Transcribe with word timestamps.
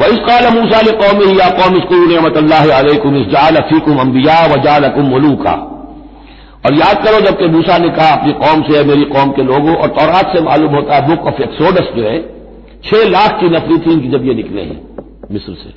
वैसकाल 0.00 0.44
मूसा 0.54 0.80
कौम 0.98 1.18
या 1.38 1.48
कौम 1.56 1.74
स्कूलमतल्लाकुम 1.80 3.16
इसजालफ़ीकुम 3.16 3.98
अम्बिया 4.00 4.36
वजालकुम 4.46 5.10
मलूका 5.14 5.52
और 6.66 6.74
याद 6.74 7.04
करो 7.04 7.20
जबकि 7.20 7.46
मूसा 7.48 7.76
ने 7.78 7.88
कहा, 7.90 8.08
अपनी 8.10 8.32
कौम 8.34 8.62
से 8.62 8.82
मेरी 8.84 9.04
कौम 9.06 9.30
के 9.32 9.42
लोगों 9.44 9.74
और 9.74 9.88
तौरात 9.90 10.32
से 10.32 10.40
मालूम 10.42 10.74
होता 10.74 10.94
है, 10.94 11.06
बुक 11.08 11.26
ऑफ़ 11.26 11.42
एक्सोडस 11.42 11.90
जो 11.96 12.02
है, 12.04 12.18
छह 12.84 13.04
लाख 13.08 13.38
की 13.40 13.48
नफरी 13.48 13.78
थी 13.78 13.92
इनकी 13.92 14.08
जब 14.08 14.26
ये 14.26 14.34
निकले 14.34 14.62
हैं, 14.62 14.80
मिस्र 15.32 15.54
से। 15.54 15.72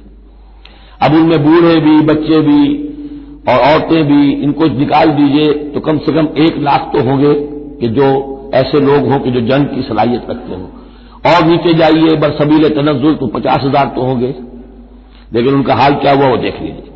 अब 1.01 1.15
उनमें 1.15 1.43
बूढ़े 1.43 1.75
भी, 1.79 1.95
बच्चे 2.03 2.39
भी 2.41 2.61
और 3.49 3.59
औरतें 3.61 4.03
भी, 4.03 4.31
इनको 4.43 4.65
निकाल 4.77 5.11
दीजिए 5.13 5.53
तो 5.73 5.79
कम 5.79 5.97
से 5.99 6.11
कम 6.11 6.27
एक 6.43 6.57
लाख 6.61 6.89
तो 6.93 7.03
होंगे 7.09 7.33
कि 7.79 7.87
जो 7.89 8.07
ऐसे 8.55 8.79
लोग 8.81 9.11
हों 9.11 9.19
कि 9.19 9.31
जो 9.31 9.41
जंग 9.47 9.65
की 9.67 9.81
सलाहियत 9.81 10.29
रखते 10.29 10.53
हों। 10.53 10.67
और 11.23 11.45
नीचे 11.45 11.73
जाइए 11.73 12.15
बरसबील 12.17 12.67
तनजुल 12.71 13.15
तो 13.15 13.27
पचास 13.29 13.61
हज़ार 13.63 13.91
तो 13.95 14.01
होंगे। 14.03 14.33
लेकिन 15.33 15.53
उनका 15.53 15.75
हाल 15.75 15.93
क्या 15.95 16.11
हुआ, 16.13 16.27
वो 16.27 16.37
देख 16.39 16.59
लीजिए। 16.61 16.89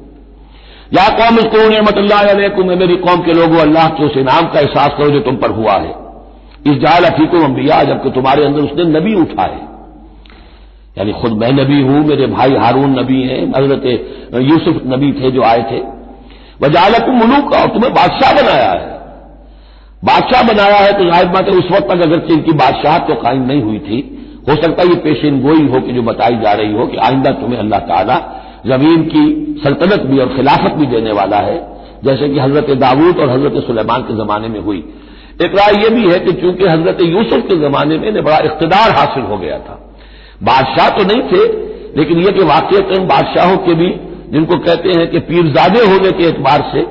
या 0.93 1.07
कौम 1.15 1.37
इसको 1.37 1.69
नमतुल्लाकुम 1.71 2.67
मेरी 2.79 2.95
कौम 2.97 3.21
के 3.21 3.33
लोगों, 3.33 3.57
अल्लाह 3.59 3.87
के 3.89 4.03
उस 4.05 4.17
इनाम 4.17 4.47
का 4.47 4.59
एहसास 4.59 4.91
करो 4.97 5.09
जो 5.09 5.19
तुम 5.21 5.35
पर 5.37 5.51
हुआ 5.51 5.73
है। 5.75 5.93
इस 6.67 6.77
जाल 6.79 7.05
अफीकुम 7.05 7.43
अम्बिया 7.43 7.81
जबकि 7.85 8.09
तुम्हारे 8.11 8.45
अंदर 8.45 8.61
उसने 8.61 8.83
नबी 8.89 9.13
उठाए 9.15 9.59
यानी 10.97 11.11
खुद 11.13 11.31
मैं 11.33 11.51
नबी 11.53 11.81
हूँ, 11.81 11.99
मेरे 12.05 12.27
भाई 12.27 12.55
हारून 12.57 12.99
नबी 12.99 13.21
हैं, 13.23 13.41
हज़रत 13.49 13.83
यूसुफ 14.43 14.81
नबी 14.87 15.11
थे 15.13 15.31
जो 15.31 15.41
आए 15.43 15.61
थे। 15.71 15.79
वजालक 16.61 17.09
मुलूक, 17.11 17.53
और 17.53 17.67
तुम्हें 17.69 17.93
बादशाह 17.93 18.31
बनाया 18.33 18.71
है। 18.71 18.95
बादशाह 20.03 20.41
बनाया 20.43 20.77
है 20.77 20.93
तो 20.93 21.05
ज़ाहिर 21.05 21.27
बात 21.27 21.47
है, 21.47 21.53
उस 21.53 21.71
वक्त 21.71 21.85
तक 21.85 22.01
अगर 22.03 22.31
इनकी 22.33 22.53
बादशाह 22.55 22.97
तो 23.07 23.15
कायम 23.17 23.43
नहीं 23.43 23.61
हुई 23.61 23.79
थी। 23.81 23.99
हो 24.49 24.55
सकता 24.55 24.83
है 24.83 24.89
ये 24.89 24.95
पेशन 25.03 25.39
गोई 25.41 25.67
हो 25.67 25.79
कि 25.81 25.93
जो 25.93 26.01
बताई 26.03 26.37
जा 26.37 26.51
रही 26.53 26.73
हो 26.73 26.85
कि 26.87 26.97
आइंदा 27.05 27.31
तुम्हें 27.39 27.59
अल्लाह 27.59 27.79
ताला 27.87 28.17
ज़मीन 28.67 29.03
की 29.05 29.25
सल्तनत 29.63 30.05
भी 30.05 30.19
और 30.19 30.35
खिलाफत 30.35 30.73
भी 30.73 30.85
देने 30.87 31.11
वाला 31.13 31.37
है, 31.39 31.57
जैसे 32.05 32.29
कि 32.29 32.39
हज़रत 32.39 32.69
दाऊद 32.79 33.19
और 33.19 33.29
हज़रत 33.29 33.63
सुलेमान 33.65 34.01
के 34.01 34.15
जमाने 34.15 34.47
में 34.47 34.59
हुई। 34.61 34.83
एक 35.41 35.55
राय 35.55 35.73
यह 35.83 35.89
भी 35.95 36.03
है 36.03 36.19
कि 36.19 36.31
चूँकि 36.33 36.65
हज़रत 36.65 37.01
यूसुफ 37.03 37.47
के 37.47 37.59
जमाने 37.59 37.97
में 37.97 38.23
बड़ा 38.23 38.37
इकतदार 38.45 38.91
हासिल 38.97 39.23
हो 39.23 39.37
गया 39.37 39.57
था। 39.59 39.79
बादशाह 40.43 40.89
तो 40.97 41.03
नहीं 41.03 41.21
थे, 41.29 41.43
लेकिन 41.97 42.19
यह 42.19 42.31
कि 42.31 42.43
वाकई 42.45 42.99
बादशाहों 43.05 43.57
के 43.65 43.73
भी, 43.73 43.89
जिनको 44.31 44.57
कहते 44.59 44.89
हैं 44.91 45.07
कि 45.07 45.19
पीरजादे 45.27 45.85
होने 45.85 46.11
के 46.11 46.27
एतबार 46.27 46.69
से, 46.71 46.81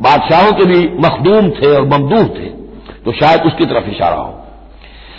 बादशाहों 0.00 0.52
के 0.52 0.64
भी 0.64 0.80
मखदूम 1.00 1.50
थे 1.50 1.74
और 1.74 1.86
ममदूह 1.88 2.24
थे 2.34 2.48
तो 3.04 3.12
शायद 3.14 3.42
उसकी 3.42 3.66
तरफ़ 3.66 3.88
इशारा 3.90 4.16
हो। 4.16 4.32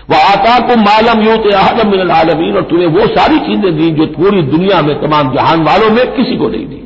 वह 0.10 0.18
आता 0.24 0.58
को 0.68 0.76
मालम 0.80 1.22
यूत 1.24 1.54
आदम 1.56 1.90
मिनल 1.92 2.12
आलमीन, 2.14 2.56
और 2.56 2.64
तुम्हें 2.64 2.88
वो 2.90 3.08
सारी 3.16 3.40
चीज़ें 3.42 3.72
दी 3.78 3.90
जो 3.92 4.06
पूरी 4.14 4.42
दुनिया 4.48 4.82
में 4.82 4.96
तमाम 5.02 5.34
जहान 5.34 5.64
वालों 5.64 5.90
में 5.92 6.06
किसी 6.16 6.38
को 6.38 6.48
नहीं 6.48 6.68
दी। 6.68 6.84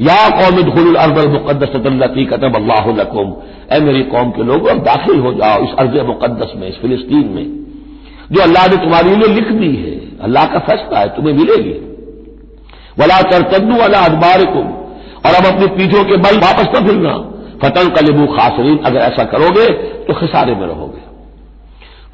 या 0.00 0.16
कौम 0.30 0.62
खुल 0.70 0.94
अरबल 0.96 1.28
मुकदसतल्लती 1.28 2.24
कतब 2.24 2.56
अल्लाहकुम 2.56 3.34
ए 3.72 3.80
मेरी 3.80 4.02
कौम 4.06 4.30
के 4.30 4.42
लोग, 4.44 4.66
अब 4.66 4.78
दाखिल 4.84 5.18
हो 5.18 5.32
जाओ 5.34 5.64
इस 5.64 5.74
अर्ज़ 5.78 5.98
मुकदस 6.06 6.52
में, 6.56 6.68
इस 6.68 6.76
फिलिस्तीन 6.76 7.26
में, 7.28 7.46
जो 8.32 8.42
अल्लाह 8.42 8.66
ने 8.66 8.76
तुम्हारे 8.76 9.14
लिए 9.16 9.34
लिख 9.34 9.50
दी 9.52 9.74
है। 9.76 9.92
अल्लाह 10.22 10.46
का 10.46 10.58
फैसला 10.60 10.98
है, 10.98 11.08
तुम्हें 11.16 11.34
मिलेगी। 11.34 11.74
वला 12.98 13.20
तरतद्दू 13.30 13.76
वाला 13.76 13.98
अखबार 14.04 14.42
और 15.20 15.34
अब 15.34 15.46
अपनी 15.46 15.66
पीठों 15.76 16.04
के 16.04 16.16
बल 16.18 16.38
वापस 16.38 16.68
न 16.74 16.86
फिरना। 16.86 17.14
फतन 17.62 17.88
कलिबू 17.90 18.26
खासरीन, 18.34 18.76
अगर 18.78 18.98
ऐसा 19.00 19.24
करोगे 19.26 19.66
तो 20.04 20.14
खिसारे 20.20 20.54
में 20.54 20.66
रहोगे। 20.66 21.08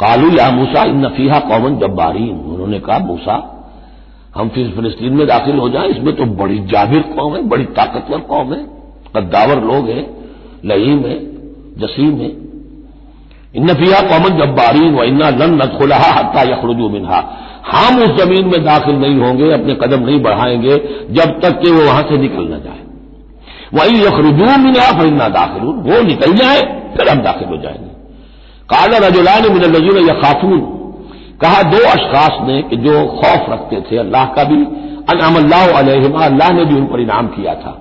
कालू 0.01 0.31
या 0.31 0.51
मूसा 0.51 0.85
इन 0.85 1.07
नफीहा 1.07 1.39
कौमन 1.39 1.79
जब्बारीन 1.79 2.31
उन्होंने 2.31 2.79
कहा, 2.79 2.99
मूसा, 2.99 3.53
हम 4.37 4.49
फिर 4.49 4.71
फिलिस्तीन 4.71 5.13
में 5.13 5.27
दाखिल 5.27 5.59
हो 5.59 5.69
जाएँ। 5.69 5.89
इसमें 5.89 6.17
तो 6.17 6.25
बड़ी 6.25 6.59
जाबिर 6.59 7.03
कौम 7.03 7.37
है, 7.37 7.43
बड़ी 7.43 7.65
ताकतवर 7.65 8.19
कौम 8.19 8.55
है। 8.55 8.61
कद्दावर 9.17 9.63
लोग 9.63 9.89
हैं 9.89 10.07
लहीम 10.65 10.99
है, 10.99 11.19
जसीम 11.79 12.15
है। 12.17 12.29
इन 13.55 13.71
नफिया 13.71 14.01
कौमन 14.01 14.39
जब्बारीन 14.39 14.95
व 14.95 15.03
इन्ना 15.03 15.31
लन 15.31 15.51
न 15.51 15.55
नदखुलहा 15.55 16.11
हत्ता 16.13 16.43
यखरुजू 16.43 16.89
मिनहा। 16.89 17.19
हम 17.73 17.99
उस 17.99 18.25
ज़मीन 18.25 18.47
में 18.47 18.65
दाखिल 18.65 18.95
नहीं 18.95 19.17
होंगे, 19.17 19.53
अपने 19.53 19.75
कदम 19.75 20.07
नहीं 20.07 20.23
बढ़ाएँगे, 20.23 20.77
जब 21.11 21.41
तक 21.41 21.61
कि 21.61 21.71
वो 21.71 21.85
वहाँ 21.85 22.03
से 22.03 22.19
निकल 22.19 22.43
न 22.43 22.61
जाए। 22.65 22.83
वही 23.75 24.01
यखरुजू 24.01 24.63
मिनहा, 24.63 25.01
फिर 25.01 25.13
ना 25.13 25.29
दाखिल 25.29 25.63
वो 25.63 26.03
निकल 26.03 26.33
जाए, 26.33 26.61
फिर 26.97 27.09
हम 27.09 27.23
दाखिल 27.23 27.49
हो 27.49 27.57
जाएँगे। 27.57 27.86
काला 28.69 28.99
रजुलान 28.99 29.43
मिन 29.53 30.09
या 30.09 30.15
खातून 30.15 30.61
कहा 31.43 31.63
दो 31.63 31.79
अशखास 31.89 32.39
ने 32.43 32.61
कि 32.63 32.77
जो 32.77 32.93
खौफ 33.17 33.51
रखते 33.51 33.81
थे 33.89 33.97
अल्लाह 33.97 34.25
का 34.35 34.45
भी 34.45 34.57
अनाम 35.11 35.37
अल्लाह 35.37 36.51
ने 36.53 36.65
भी 36.65 36.75
उन 36.75 36.87
पर 36.87 37.01
इनाम 37.01 37.27
किया 37.27 37.55
था। 37.55 37.73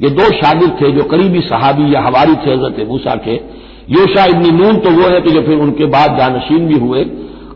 ये 0.00 0.10
दो 0.10 0.24
शागिर 0.32 0.70
थे 0.80 0.90
जो 0.92 1.04
करीबी 1.04 1.40
सहाबी 1.42 1.94
या 1.94 2.00
हवारी 2.00 2.34
थे 2.36 2.50
हज़रत 2.52 2.86
मूसा 2.88 3.14
के। 3.24 3.34
योशा 3.90 4.24
इबनी 4.24 4.50
नून 4.50 4.76
तो 4.76 4.90
वो 4.90 5.08
है 5.08 5.20
कि 5.20 5.30
जो 5.30 5.42
फिर 5.42 5.58
उनके 5.58 5.86
बाद 5.86 6.16
जानशीन 6.16 6.66
भी 6.66 6.78
हुए 6.78 7.04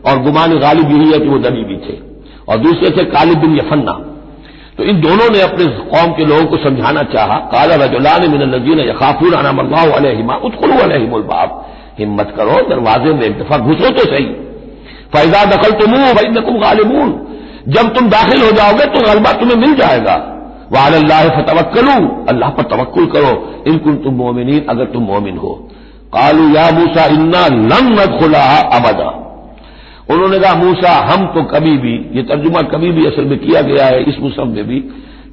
और 0.05 0.21
गुमान 0.23 0.57
गालिब 0.59 0.91
यही 0.91 1.11
है 1.11 1.19
कि 1.19 1.29
वो 1.29 1.37
दनी 1.39 1.63
भी 1.63 1.77
थे। 1.77 1.97
और 2.49 2.57
दूसरे 2.59 2.89
थे 2.89 3.03
कालिब 3.11 3.39
बिन 3.39 3.57
यफन्ना। 3.57 3.91
तो 4.77 4.83
इन 4.83 5.01
दोनों 5.01 5.29
ने 5.29 5.41
अपने 5.41 5.65
कौम 5.91 6.11
के 6.13 6.25
लोगों 6.25 6.45
को 6.45 6.57
समझाना 6.57 7.03
चाहा, 7.13 7.37
काला 7.53 7.75
रजुलान 7.75 8.29
मिन 8.31 8.43
नजीन 8.55 8.79
यखाफून 8.79 9.33
अनामल्लाहिमा 9.33 10.35
उतखलू 10.43 10.79
अलहिमुलबाब 10.79 11.49
हिम्मत 11.99 12.33
करो, 12.37 12.69
दरवाजे 12.69 13.13
में 13.13 13.23
एक 13.23 13.39
दफ़ा 13.39 13.57
घुसो 13.57 13.89
तो 13.89 14.15
सही। 14.15 14.25
फैजा 15.13 15.45
दखल 15.45 15.71
तुम 15.71 15.91
भाई 15.91 16.27
नकुम 16.27 16.57
गालिबून। 16.57 17.11
जब 17.67 17.93
तुम 17.93 18.09
दाखिल 18.09 18.41
हो 18.41 18.51
जाओगे 18.51 18.85
तो 18.85 19.13
गलबा 19.13 19.31
तुम्हें 19.31 19.57
मिल 19.57 19.75
जाएगा। 19.75 20.15
वाल 20.71 20.93
अल्लाह 20.93 21.29
फतवक्लू 21.29 22.25
अल्लाह 22.29 22.49
पर 22.49 22.63
तवक्ल 22.63 23.05
करो 23.05 23.63
इनकुन 23.67 23.95
तुम 23.95 24.13
मोमिन 24.13 24.65
अगर 24.69 24.85
तुम 24.85 25.03
मोमिन 25.03 25.37
हो। 25.37 25.69
कालू, 26.13 26.49
या 26.55 26.71
मूसा, 26.71 27.05
इन्ना 27.05 27.47
लन 27.47 27.87
न 27.93 28.19
खुला 28.19 28.57
अबदा। 28.57 29.09
उन्होंने 30.09 30.39
कहा, 30.39 30.53
मूसा, 30.53 30.91
हम 31.11 31.25
तो 31.25 31.43
कभी 31.43 31.77
भी, 31.77 32.09
ये 32.13 32.23
तर्जुमा 32.23 32.61
कभी 32.61 32.91
भी 32.91 33.05
असल 33.05 33.25
में 33.25 33.39
किया 33.39 33.61
गया 33.61 33.85
है, 33.85 34.03
इस 34.03 34.15
मुसम 34.19 34.47
में 34.47 34.67
भी। 34.67 34.83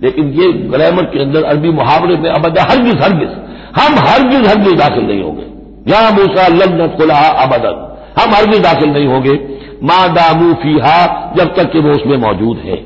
लेकिन 0.02 0.28
ये 0.28 0.52
ग्रामर 0.52 1.02
के 1.02 1.22
अंदर 1.22 1.42
अरबी 1.42 1.70
मुहावरे 1.70 2.16
में 2.16 2.30
अबदा 2.30 2.62
हरगिज 2.62 3.02
हरगिज। 3.02 3.28
हम 3.80 3.94
हरगिज 3.98 4.48
हरगिज 4.48 4.74
दाखिल 4.74 5.04
नहीं 5.04 5.22
होंगे। 5.22 5.39
या 5.90 6.10
मूसा 6.10 6.46
लन 6.46 6.94
खुला 6.96 7.18
अबदन। 7.18 7.86
हम 8.22 8.34
हरगिज 8.34 8.62
दाखिल 8.62 8.90
नहीं 8.90 9.06
होंगे। 9.06 9.60
माँ 9.82 10.12
दामू 10.12 10.54
फीहा, 10.54 11.32
जब 11.36 11.54
तक 11.54 11.72
कि 11.72 11.78
वो 11.78 11.90
उसमें 11.90 12.16
मौजूद 12.16 12.58
है। 12.58 12.76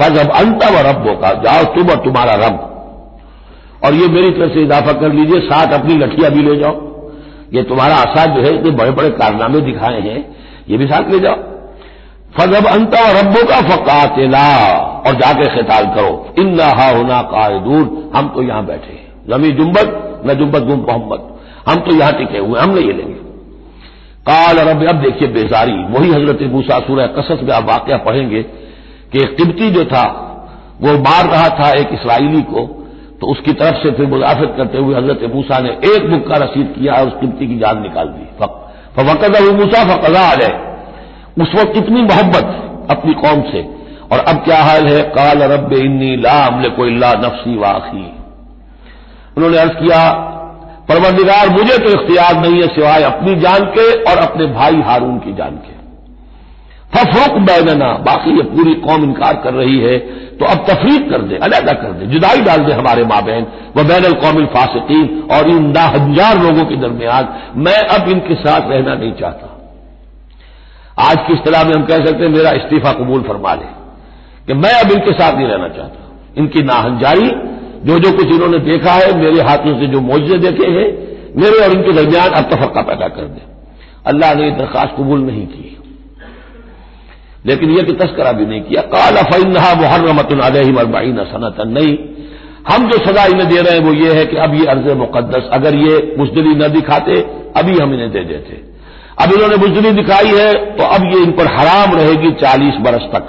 फजब 0.00 0.30
अंत 0.30 0.64
व 0.64 0.88
रब्बों 0.88 1.14
का 1.14 1.32
जाओ 1.32 1.74
तुम 1.74 1.88
और 1.88 1.96
तुम्हारा 1.96 2.34
रब। 2.34 2.66
और 3.84 3.94
ये 3.94 4.08
मेरी 4.08 4.30
तरफ़ 4.30 4.52
से 4.52 4.62
इजाफा 4.62 4.92
कर 4.92 5.12
लीजिए, 5.12 5.40
साथ 5.40 5.72
अपनी 5.72 5.94
लठिया 5.94 6.28
भी 6.28 6.42
ले 6.42 6.56
जाओ। 6.56 6.90
ये 7.54 7.62
तुम्हारा 7.62 7.96
आशा 7.96 8.24
जो 8.24 8.42
है, 8.42 8.54
इतने 8.54 8.70
बड़े 8.70 8.90
बड़े 8.90 9.10
कारनामे 9.10 9.60
दिखाए 9.60 10.00
हैं। 10.00 10.36
ये 10.68 10.76
भी 10.78 10.86
साथ 10.86 11.10
ले 11.10 11.18
जाओ। 11.18 11.36
फजब 12.38 12.66
अंत 12.66 12.94
और 12.94 13.16
रब्बों 13.16 13.46
का 13.46 13.60
फकातिला, 13.60 14.76
और 15.06 15.14
जाके 15.14 15.56
खिताल 15.56 15.84
करो। 15.84 16.34
इन 16.38 16.60
हा 16.60 16.90
होना 16.90 17.22
कायदूर 17.22 18.12
हम 18.16 18.28
तो 18.28 18.42
यहाँ 18.42 18.66
बैठे 18.66 18.92
हैं। 18.92 19.12
जमी 19.28 19.52
जुम्बत 19.52 20.22
न 20.26 20.34
जुम्बत 20.34 20.62
गुम 20.62 20.78
मोहम्मद। 20.78 21.39
हम 21.68 21.80
तो 21.80 21.94
यहाँ 21.96 22.12
टिके 22.12 22.38
हुए 22.38 22.60
हम 22.60 22.70
नहीं 22.70 22.92
लेंगे 22.92 23.18
काल 24.26 24.58
रब, 24.60 24.82
अब 24.88 25.02
देखिए 25.02 25.28
बेजारी, 25.28 25.72
वही 25.92 26.10
हज़रत 26.10 26.42
मूसा 26.52 26.78
सूरह 26.78 27.06
कसस 27.18 27.42
में 27.42 27.52
आप 27.54 27.64
वाक्य 27.64 27.96
पढ़ेंगे 28.06 28.42
कि 29.12 29.24
किब्ती 29.36 29.70
जो 29.70 29.84
था, 29.84 30.04
वो 30.82 30.92
मार 30.98 31.30
रहा 31.30 31.48
था 31.58 31.70
एक 31.78 31.88
इसराइली 31.92 32.42
को 32.42 32.66
तो 33.20 33.26
उसकी 33.26 33.52
तरफ़ 33.52 33.76
से 33.76 33.90
फिर 33.90 34.06
मुदाफत 34.06 34.54
करते 34.56 34.78
हुए 34.78 34.94
हज़रत 34.96 35.30
मूसा 35.34 35.58
ने 35.58 35.70
एक 35.86 36.04
मुक्का 36.06 36.36
रसीद 36.36 36.74
किया 36.78 36.94
और 36.94 37.08
उस 37.08 37.14
किब्ती 37.20 37.46
की 37.46 37.58
जान 37.58 37.82
निकाल 37.82 38.08
दी। 38.08 38.24
फकद 38.96 39.36
मूसा 39.52 39.82
फकदा 39.84 40.20
आ 40.22 40.34
जाए। 40.34 40.54
उस 41.40 41.54
वक्त 41.54 41.72
कितनी 41.74 42.02
मोहब्बत 42.02 42.88
अपनी 42.90 43.14
कौम 43.16 43.42
से। 43.50 43.62
और 44.12 44.18
अब 44.20 44.36
क्या 44.44 44.62
हाल 44.62 44.86
है? 44.86 45.02
काल 45.10 45.42
रब 45.52 45.72
इन्नी 45.72 46.16
लामले 46.16 46.70
को 46.70 46.86
इल्ला 46.86 47.12
नफसी 47.18 47.56
वाखी 47.56 48.06
उन्होंने 49.36 49.58
अर्ज़ 49.58 49.72
किया 49.72 50.00
परवरदिगार, 50.90 51.48
मुझे 51.50 51.76
तो 51.78 51.90
इख्तियार 51.90 52.36
नहीं 52.38 52.62
है 52.62 52.68
सिवाय 52.70 53.02
अपनी 53.04 53.34
जान 53.40 53.64
के 53.72 53.90
और 54.04 54.18
अपने 54.20 54.46
भाई 54.54 54.80
हारून 54.82 55.18
की 55.18 55.32
जान 55.34 55.56
के। 55.58 55.78
फफरुक 56.92 57.36
बैनना, 57.42 57.92
बाकी 58.04 58.36
ये 58.36 58.42
पूरी 58.46 58.72
कौम 58.82 59.04
इनकार 59.04 59.34
कर 59.44 59.52
रही 59.54 59.78
है 59.80 59.98
तो 60.38 60.46
अब 60.46 60.64
तफरीक 60.68 61.08
कर 61.10 61.22
दे, 61.22 61.36
अलहदा 61.38 61.72
कर 61.74 61.92
दे, 61.92 62.06
जुदाई 62.06 62.40
डाल 62.40 62.64
दे 62.64 62.72
हमारे 62.72 63.02
माँ 63.04 63.20
बहन 63.22 63.46
व 63.76 63.82
बैन 63.84 64.12
कौमिल 64.20 64.46
फासिकीन, 64.48 65.06
और 65.30 65.48
इन 65.50 65.72
दा 65.72 65.82
हज़ार 65.88 66.38
लोगों 66.38 66.64
के 66.64 66.76
दरमियान 66.78 67.28
मैं 67.58 67.76
अब 67.90 68.08
इनके 68.08 68.34
साथ 68.36 68.70
रहना 68.70 68.94
नहीं 68.94 69.12
चाहता। 69.14 69.46
आज 71.02 71.18
की 71.26 71.32
इतला 71.34 71.62
में 71.64 71.72
हम 71.74 71.84
कह 71.84 72.04
सकते 72.06 72.24
हैं, 72.24 72.30
मेरा 72.30 72.50
इस्तीफा 72.52 72.92
कबूल 72.94 73.22
फरमा 73.22 73.54
ले, 73.54 73.68
कि 74.48 74.54
मैं 74.56 74.72
अब 74.74 74.92
इनके 74.92 75.12
साथ 75.14 75.36
नहीं 75.36 75.46
रहना 75.46 75.68
चाहता। 75.70 75.98
इनकी 76.38 76.62
नाहंजाई 76.64 77.30
जो 77.84 77.98
जो 77.98 78.12
कुछ 78.12 78.26
इन्होंने 78.26 78.58
देखा 78.58 78.92
है, 78.92 79.18
मेरे 79.18 79.42
हाथों 79.42 79.80
से 79.80 79.86
जो 79.86 80.00
मुआवजे 80.00 80.38
देखे 80.38 80.64
हैं, 80.64 80.88
मेरे 81.36 81.64
और 81.64 81.72
इनके 81.72 81.92
दरमियान 81.92 82.28
अब 82.28 82.44
तफक्का 82.44 82.82
पैदा 82.82 83.08
कर 83.08 83.22
दे। 83.22 83.42
अल्लाह 84.06 84.34
ने 84.34 84.50
दरखास्त 84.50 84.94
कबूल 84.98 85.20
नहीं 85.20 85.46
की। 85.46 85.66
लेकिन 87.46 87.70
यह 87.70 87.82
कि 87.82 87.92
तस्करा 87.92 88.32
भी 88.32 88.46
नहीं 88.46 88.60
किया। 88.60 88.82
काल 88.82 89.14
अफैनहा 89.16 89.74
मुहर्रमत 89.74 90.32
अलबाइन 90.78 91.16
सनत 91.16 91.66
नहीं, 91.66 91.98
हम 92.72 92.90
जो 92.90 92.98
सजा 92.98 93.24
इन्हें 93.24 93.48
दे 93.48 93.60
रहे 93.60 93.78
हैं 93.78 93.84
वो 93.84 93.92
ये 93.92 94.12
है 94.12 94.26
कि 94.26 94.36
अब 94.36 94.54
ये 94.54 94.66
अर्ज़ 94.66 94.92
मुकदस 94.92 95.48
अगर 95.52 95.74
ये 95.74 96.14
बुजदली 96.18 96.54
न 96.54 96.68
दिखाते, 96.68 97.20
अभी 97.56 97.78
हम 97.78 97.94
इन्हें 97.94 98.10
दे 98.10 98.20
देते। 98.20 98.70
अब 99.24 99.32
इन्होंने 99.32 99.56
बुजदली 99.56 99.90
दिखाई 99.92 100.32
है 100.34 100.76
तो 100.76 100.84
अब 100.84 101.04
ये 101.04 101.22
इन 101.22 101.30
पर 101.30 101.46
हराम 101.46 101.94
रहेगी 101.94 102.30
चालीस 102.30 102.74
बरस 102.74 103.06
तक। 103.14 103.24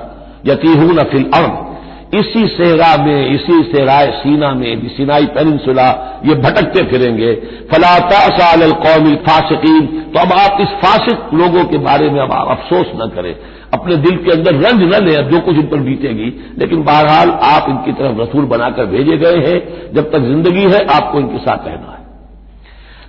यतीहून 0.45 1.04
फिल 1.04 1.24
अर्द। 1.36 1.70
इसी 2.16 2.48
सेहरा 2.48 3.04
में, 3.04 3.30
इसी 3.31 3.63
सेहराय 3.63 4.08
सीना 4.08 4.54
में 4.54 4.88
सीनाई 4.88 5.25
पेनिनसुला, 5.25 6.22
ये 6.25 6.36
भटकते 6.36 6.84
फिरेंगे। 6.84 7.34
फलाता 7.72 8.38
साल 8.38 8.72
कौमिल 8.72 9.16
फासिकीन। 9.16 9.86
तो 9.86 10.19
अब 10.19 10.34
आप 10.34 10.58
इस 10.62 10.68
फासिक 10.68 11.34
लोगों 11.34 11.66
के 11.66 11.78
बारे 11.78 12.10
में 12.10 12.22
अब 12.22 12.31
आप 12.31 12.48
अफसोस 12.48 12.86
न 12.96 13.12
करें। 13.16 13.36
अपने 13.74 13.96
दिल 13.96 14.18
के 14.18 14.31
अंदर 14.31 14.54
रंज 14.54 14.96
न 14.96 15.08
लें, 15.08 15.30
जो 15.30 15.40
कुछ 15.40 15.56
इन 15.56 15.68
पर 15.68 15.78
बीतेगी। 15.78 16.56
लेकिन 16.58 16.84
बहरहाल 16.84 17.30
आप 17.30 17.66
इनकी 17.69 17.92
तरफ़ 17.92 18.22
रसूल 18.22 18.46
बनाकर 18.46 18.86
भेजे 18.86 19.18
गए 19.18 19.38
हैं। 19.38 19.92
जब 19.94 20.12
तक 20.12 20.19
ज़िंदगी 20.19 20.64
है, 20.64 20.86
आपको 20.86 21.19
इनके 21.19 21.38
साथ 21.38 21.68
रहना 21.68 21.92
है। 21.92 22.02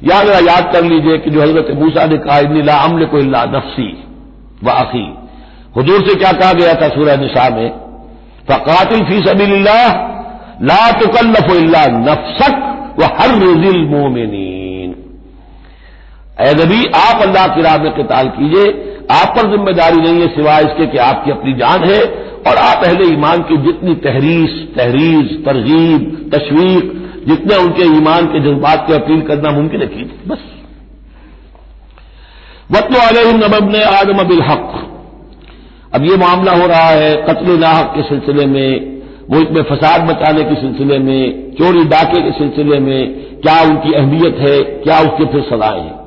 याद 0.05 0.49
याद 0.49 0.73
कर 0.73 0.85
लीजिए 0.85 1.19
कि 1.19 1.31
जो 1.31 1.43
हज़रत 1.43 1.67
मूसा 1.71 2.05
ने 2.05 2.19
कहा 2.19 2.39
इन्ला 2.39 2.75
अमल 2.75 3.05
को 3.05 3.19
इल्ला 3.19 3.45
नफसी 3.45 4.05
व 4.65 4.71
अखी। 4.71 5.15
हजूर 5.79 6.01
से 6.01 6.15
क्या 6.15 6.33
कहा 6.33 6.53
गया 6.53 6.75
था 6.75 6.89
सूर्य 6.89 7.17
निशा 7.17 7.51
में? 7.51 7.82
फ़कातिल 8.51 9.05
फ़ी 9.05 9.19
सबील्ला 9.27 9.81
ला 10.63 10.81
तुकल्लफ 11.01 11.51
इल्ला 11.53 11.85
नफसक 11.99 12.69
व 12.99 13.09
हर 13.19 13.39
रोजिल 13.39 13.79
मोमिनीन 13.89 14.95
ए 16.41 16.83
आप 16.97 17.23
अल्लाह 17.23 17.47
की 17.55 17.63
राह 17.63 17.77
में 17.79 17.93
किताल 17.93 18.29
कीजिए 18.37 18.67
आप 19.13 19.35
पर 19.37 19.51
ज़िम्मेदारी 19.51 20.01
नहीं 20.01 20.21
है 20.21 20.29
सिवाय 20.29 20.63
इसके 20.65 20.87
कि 20.87 20.99
आपकी 21.07 21.31
अपनी 21.31 21.53
जान 21.55 21.85
है 21.85 22.01
और 22.51 22.57
आप 22.59 22.85
अहले 22.85 23.09
ईमान 23.13 23.43
की 23.43 23.57
जितनी 23.65 23.95
तहरीस 24.07 24.55
तहरीज 24.77 25.35
तरजीब 25.45 26.07
तशवीक 26.35 26.93
जितने 27.29 27.57
उनके 27.57 27.85
ईमान 27.97 28.27
के 28.27 28.41
जज्बात 28.41 28.87
की 28.87 28.95
अपील 28.95 29.21
करना 29.29 29.51
मुमकिन 29.51 29.83
है 29.83 30.05
बस 30.29 30.49
वत्न 32.71 32.97
वाले 32.97 33.25
नबब 33.37 33.71
ने 33.71 33.83
आदम 33.91 34.23
बिल 34.29 34.43
हक 34.43 34.73
अब 35.95 36.05
ये 36.05 36.17
मामला 36.17 36.53
हो 36.53 36.67
रहा 36.67 36.89
है 36.89 37.17
कत्ल 37.17 37.59
नाहक 37.59 37.93
के 37.97 38.03
सिलसिले 38.03 38.47
में, 38.47 39.03
मुल्क 39.31 39.51
में 39.51 39.63
फसाद 39.63 40.05
मचाने 40.11 40.45
के 40.45 40.55
सिलसिले 40.55 40.99
में, 40.99 41.53
चोरी 41.53 41.85
डाके 41.85 42.23
के 42.23 42.33
सिलसिले 42.33 42.81
में, 42.81 43.15
क्या 43.41 43.63
उनकी 43.63 43.93
अहमियत 43.93 44.37
है, 44.39 44.63
क्या 44.63 45.01
उसके 45.01 45.25
फिर 45.25 45.43
सलाएँ 45.43 45.81
हैं। 45.81 46.03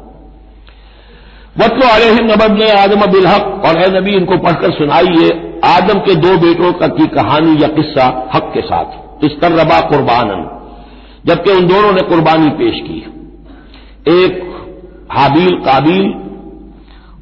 वत्लो 1.60 1.88
अलहम 1.88 2.32
नबब 2.32 2.58
ने 2.58 2.72
आदम 2.72 3.12
बिलहक 3.12 3.64
और 3.66 3.82
ए 3.82 4.00
नबी 4.00 4.12
इनको 4.12 4.38
पढ़कर 4.38 4.72
सुनाइए 4.72 5.60
आदम 5.66 6.00
के 6.00 6.16
दो 6.16 6.38
बेटों 6.38 6.74
का 6.74 6.88
की 6.88 7.08
कहानी 7.08 7.64
या 7.64 7.68
किस्सा 7.68 8.30
हक 8.34 8.52
के 8.54 8.62
साथ। 8.62 9.26
इस 9.26 9.32
तरबा 9.32 9.80
कुर्बानन, 9.82 10.60
जबकि 11.26 11.52
उन 11.52 11.68
दोनों 11.68 11.92
ने 11.92 12.02
कुर्बानी 12.02 12.50
पेश 12.50 12.82
की। 12.82 12.98
एक 14.24 14.44
हाबील 15.12 15.52
काबिल 15.52 16.14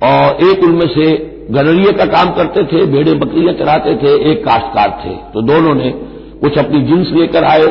और 0.03 0.49
एक 0.49 0.63
उनमें 0.63 0.87
से 0.87 1.32
गनरिए 1.53 1.91
का 1.91 2.05
काम 2.05 2.29
करते 2.31 2.63
थे, 2.63 2.85
भेड़े 2.85 3.13
बकरियाँ 3.13 3.53
चराते 3.53 3.95
थे, 3.95 4.13
एक 4.31 4.45
काश्तकार 4.45 4.89
थे। 5.05 5.15
तो 5.33 5.41
दोनों 5.41 5.73
ने 5.75 5.89
कुछ 6.41 6.57
अपनी 6.57 6.81
जिन्स 6.81 7.11
लेकर 7.11 7.43
आए 7.43 7.65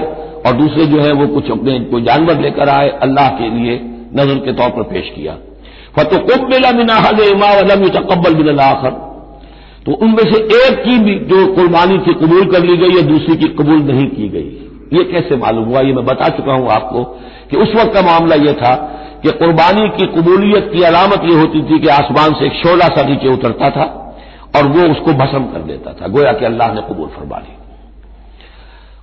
और 0.47 0.53
दूसरे 0.53 0.87
जो 0.87 1.01
है 1.01 1.13
वो 1.13 1.27
कुछ 1.27 1.51
अपने 1.51 1.79
कोई 1.81 2.03
जानवर 2.03 2.41
लेकर 2.41 2.69
आए, 2.69 2.89
अल्लाह 3.03 3.29
के 3.29 3.51
लिए 3.51 3.81
नज़र 4.17 4.39
के 4.39 4.53
तौर 4.53 4.69
पर 4.69 4.83
पेश 4.83 5.13
किया। 5.17 5.37
फतुकुब 5.99 6.49
मिला 6.51 6.71
मिनाहद 6.73 7.21
इमा 7.21 7.53
वलम 7.55 7.89
तकबल 7.89 8.35
बिन 8.35 8.59
आखर। 8.61 8.91
तो 9.87 9.93
उनमें 9.93 10.25
से 10.25 10.39
एक 10.59 10.83
की 10.85 10.99
भी 10.99 11.15
जो 11.29 11.47
कुर्बानी 11.55 11.99
थी 11.99 12.13
कबूल 12.15 12.45
कर 12.45 12.65
ली 12.65 12.77
गई 12.77 12.97
या 12.97 13.03
दूसरी 13.03 13.37
की 13.37 13.49
कबूल 13.49 13.81
नहीं 13.83 14.07
की 14.07 14.29
गई। 14.29 14.99
ये 14.99 15.05
कैसे 15.05 15.37
मालूम 15.37 15.65
हुआ? 15.65 15.81
ये 15.81 15.93
मैं 15.93 16.05
बता 16.05 16.29
चुका 16.29 16.53
हूँ 16.53 16.69
आपको 16.71 17.05
कि 17.51 17.57
उस 17.57 17.75
वक्त 17.75 17.95
का 17.95 18.03
मामला 18.03 18.35
यह 18.35 18.53
था 18.53 18.75
कि 19.23 19.31
कुर्बानी 19.31 19.89
की 19.89 20.07
कबूलियत 20.07 20.71
की 20.73 20.83
अलामत 20.83 21.25
यह 21.25 21.41
होती 21.41 21.63
थी 21.63 21.79
कि 21.79 21.89
आसमान 21.89 22.33
से 22.33 22.47
एक 22.47 22.53
शोला 22.53 22.87
सा 22.87 23.03
नीचे 23.09 23.29
उतरता 23.29 23.71
था 23.71 23.85
और 24.57 24.67
वो 24.67 24.89
उसको 24.91 25.13
भस्म 25.13 25.45
कर 25.45 25.63
देता 25.63 25.93
था। 25.93 26.09
गोया 26.09 26.33
कि 26.33 26.45
अल्लाह 26.45 26.73
ने 26.75 26.81
कबूल 26.81 27.09
फरमा 27.09 27.39
ली। 27.39 27.57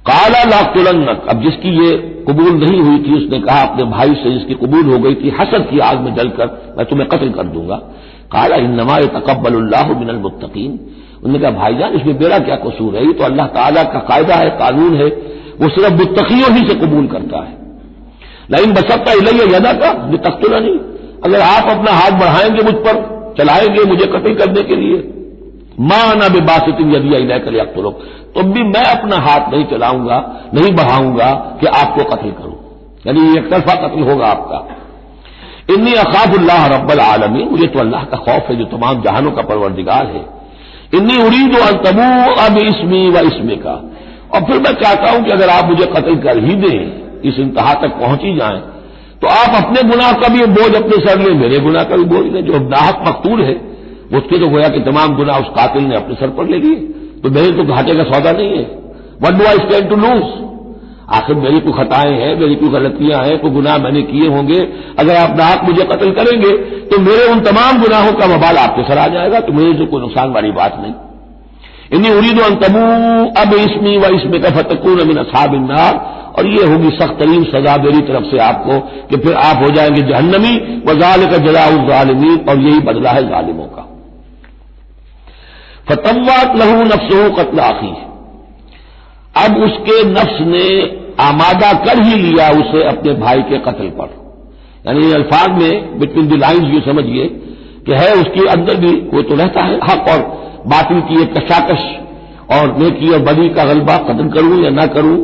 काला 0.05 0.43
ला 0.43 0.61
तुलंगक 0.73 1.27
अब 1.29 1.41
जिसकी 1.41 1.69
ये 1.69 1.97
कबूल 2.29 2.53
नहीं 2.53 2.81
हुई 2.81 2.97
थी, 2.97 3.25
उसने 3.25 3.39
कहा, 3.39 3.61
अपने 3.61 3.83
भाई 3.83 4.13
से 4.13 4.31
जिसकी 4.31 4.53
कबूल 4.53 4.93
हो 4.93 4.99
गई 4.99 5.15
थी 5.15 5.29
हसद 5.29 5.67
की 5.69 5.79
आग 5.79 5.99
में 5.99 6.15
जलकर 6.15 6.75
मैं 6.77 6.85
तुम्हें 6.85 7.09
कत्ल 7.09 7.29
कर 7.29 7.43
दूँगा। 7.43 7.75
काला 8.31 8.55
इन 8.55 8.71
नमाए 8.71 9.05
तकबल्लाह 9.05 9.99
मिनल 9.99 10.15
मुत्तकीन। 10.15 10.79
उन्होंने 11.23 11.39
कहा 11.39 11.51
भाईजान 11.51 11.93
इसमें 11.93 12.19
मेरा 12.19 12.39
क्या 12.39 12.55
कसूर 12.55 12.95
है? 12.95 13.05
ये 13.05 13.13
तो 13.13 13.23
अल्लाह 13.23 13.47
ताला 13.47 13.83
का 13.83 13.99
कायदा 13.99 14.35
है, 14.35 14.49
कानून 14.49 14.95
है। 14.95 15.07
वो 15.61 15.69
सिर्फ़ 15.69 15.93
मुत्तकियों 15.93 16.51
ही 16.51 16.67
से 16.67 16.75
कबूल 16.75 17.07
करता 17.07 17.43
है। 17.43 17.58
लेकिन 18.49 18.73
बसकता 18.73 19.11
इलैया 19.11 19.57
यदा 19.57 19.73
का, 19.73 19.89
ये 20.11 20.17
तख्तुला 20.17 20.59
नहीं। 20.59 20.79
अगर 21.25 21.41
आप 21.41 21.69
अपना 21.71 21.91
हाथ 21.91 22.19
बढ़ाएँगे 22.19 22.63
मुझ 22.63 22.73
पर, 22.85 23.01
चलाएँगे 23.39 23.83
मुझे 23.83 24.05
कत्ल 24.05 24.33
करने 24.35 24.63
के 24.63 24.75
लिए। 24.75 24.97
माँ 25.79 26.15
ना 26.15 26.27
बेबासितिन 26.29 26.91
यदि 26.91 27.15
इलय 27.15 27.39
कर 27.39 27.65
तो 27.65 27.91
तब 28.35 28.51
भी 28.53 28.63
मैं 28.63 28.83
अपना 28.85 29.17
हाथ 29.17 29.53
नहीं 29.53 29.65
चलाऊँगा, 29.65 30.17
नहीं 30.53 30.71
बढ़ाऊँगा 30.75 31.29
कि 31.61 31.67
आपको 31.67 32.03
कत्ल 32.05 32.31
करूँ। 32.31 32.57
यानी 33.07 33.21
एक 33.37 33.49
तरफा 33.49 33.75
कत्ल 33.77 34.01
होगा 34.01 34.27
आपका। 34.27 34.67
इन्नी 35.73 35.93
अखाफुल्लाह 35.93 36.65
रब्बल 36.67 36.99
आलमी 36.99 37.43
मुझे 37.43 37.67
तो 37.67 37.79
अल्लाह 37.79 38.03
का 38.03 38.17
खौफ 38.17 38.49
है, 38.49 38.55
जो 38.55 38.65
तमाम 38.67 39.01
जहानों 39.01 39.31
का 39.31 39.41
परवरदिगार 39.41 40.05
है। 40.05 40.25
इन्नी 40.93 41.17
उरीद 41.17 41.57
अंतबू 41.57 42.09
अब 42.41 42.57
इसमी 42.57 43.09
व 43.09 43.19
इसमें 43.27 43.57
का 43.59 43.75
और 44.33 44.45
फिर 44.45 44.59
मैं 44.59 44.73
चाहता 44.73 45.11
हूँ 45.11 45.23
कि 45.25 45.31
अगर 45.31 45.49
आप 45.49 45.65
मुझे 45.65 45.85
कत्ल 45.85 46.15
कर 46.15 46.43
ही 46.43 46.55
दें 46.55 47.08
इस 47.23 47.39
इंतहा 47.39 47.73
तक 47.81 47.99
पहुँच 47.99 48.23
ही 48.23 48.35
जाए 48.35 48.61
तो 49.21 49.27
आप 49.29 49.55
अपने 49.55 49.81
गुनाह 49.89 50.11
का 50.13 50.27
भी 50.27 50.45
बोझ 50.53 50.73
अपने 50.75 50.97
सर 50.99 51.19
लें 51.19 51.33
मेरे 51.37 51.59
गुनाह 51.59 51.83
का 51.83 51.95
भी 51.95 52.03
बोझ 52.05 52.25
लें। 52.25 52.45
जो 52.45 52.59
नाहक 52.67 53.03
मकतूल 53.07 53.41
है, 53.43 53.55
उसके 54.13 54.39
तो 54.39 54.47
गोया 54.49 54.67
कि 54.67 54.79
तमाम 54.81 55.15
गुनाह 55.15 55.39
उस 55.39 55.49
कातिल 55.55 55.83
ने 55.83 55.95
अपने 55.95 56.15
सर 56.15 56.29
पर 56.37 56.47
ले 56.47 56.59
लिए। 56.59 56.75
तो 57.23 57.29
मेरे 57.29 57.51
तो 57.53 57.63
घाटे 57.65 57.95
का 57.95 58.03
सौदा 58.05 58.31
नहीं 58.31 58.57
है। 58.57 58.63
What 59.21 59.33
do 59.33 59.45
I 59.45 59.57
stand 59.59 59.89
to 59.89 59.95
lose 59.97 60.23
आखिर 61.11 61.35
मेरी 61.35 61.59
कोई 61.59 61.73
खताएँ 61.73 62.13
हैं, 62.13 62.35
मेरी 62.39 62.55
कोई 62.55 62.69
गलतियाँ 62.69 63.23
हैं 63.23 63.37
कोई 63.39 63.51
गुनाह 63.51 63.77
मैंने 63.77 64.01
किए 64.03 64.27
होंगे। 64.27 64.59
अगर 64.99 65.15
आप 65.15 65.35
नाहक 65.37 65.63
मुझे 65.63 65.83
कत्ल 65.85 66.11
करेंगे 66.13 66.51
तो 66.85 66.99
मेरे 67.01 67.23
उन 67.31 67.39
तमाम 67.43 67.81
गुनाहों 67.81 68.11
का 68.13 68.27
बबाल 68.27 68.57
आपके 68.57 68.83
सर 68.83 68.97
आ 68.97 69.07
जाएगा 69.09 69.39
तो 69.39 69.53
मेरे 69.53 69.73
से 69.73 69.85
कोई 69.85 70.01
नुकसान 70.01 70.31
वाली 70.31 70.51
बात 70.53 70.77
नहीं। 70.81 70.93
इन्हीं 71.93 72.11
उरीदो 72.13 72.43
अंतबू 72.43 72.81
अब 73.41 73.53
इसमी 73.55 73.97
व 73.97 74.13
इसमें 74.15 74.41
का 74.41 74.49
फतकून 74.51 74.99
अमिन 74.99 75.17
असाबिन्नार 75.17 75.93
और 76.39 76.47
ये 76.49 76.65
होगी 76.65 76.89
सख्त 76.97 77.19
तरीन 77.19 77.43
सजा 77.45 77.75
मेरी 77.83 78.01
तरफ़ 78.07 78.25
से 78.25 78.37
आपको 78.41 78.79
कि 79.07 79.17
फिर 79.17 79.33
आप 79.39 79.63
हो 79.63 79.69
जाएँगे 79.71 80.01
जहन्नमी 80.03 80.51
वजाल 80.87 81.25
का 81.31 81.37
जलाउजालमी 81.45 82.35
और 82.45 82.59
यही 82.61 82.79
बदला 82.83 83.11
है 83.11 83.23
जालिमों 83.29 83.65
का। 83.67 83.85
फतवात 85.89 86.55
लहू 86.57 86.83
नफ्स 86.83 87.09
कत्ल 87.37 87.59
आखी 87.61 87.91
अब 89.35 89.57
उसके 89.63 90.03
नफ्स 90.05 90.39
ने 90.47 90.65
आमादा 91.23 91.71
कर 91.85 92.01
ही 92.03 92.15
लिया 92.15 92.49
उसे 92.59 92.83
अपने 92.87 93.13
भाई 93.15 93.41
के 93.43 93.57
कत्ल 93.61 93.87
पर। 93.97 94.17
यानी 94.85 95.11
अल्फाज 95.13 95.49
में 95.53 95.99
बिटवीन 95.99 96.27
द 96.27 96.39
लाइन्स 96.41 96.73
ये 96.73 96.81
समझिए, 96.81 97.25
कि 97.85 97.93
है 97.93 98.11
उसके 98.13 98.47
अंदर 98.49 98.75
भी 98.75 98.91
वो 99.13 99.21
तो 99.21 99.35
रहता 99.35 99.63
है 99.63 99.79
हक 99.83 100.07
और 100.09 100.21
बातिल 100.67 101.01
की 101.01 101.21
एक 101.21 101.33
कशाकश, 101.33 101.83
और 102.51 102.77
नेकी 102.77 103.11
और 103.13 103.19
बदी 103.23 103.49
का 103.49 103.65
गलबा 103.65 103.97
कत्ल 104.05 104.29
करूँ 104.29 104.63
या 104.63 104.69
ना 104.71 104.85
करूँ 104.89 105.17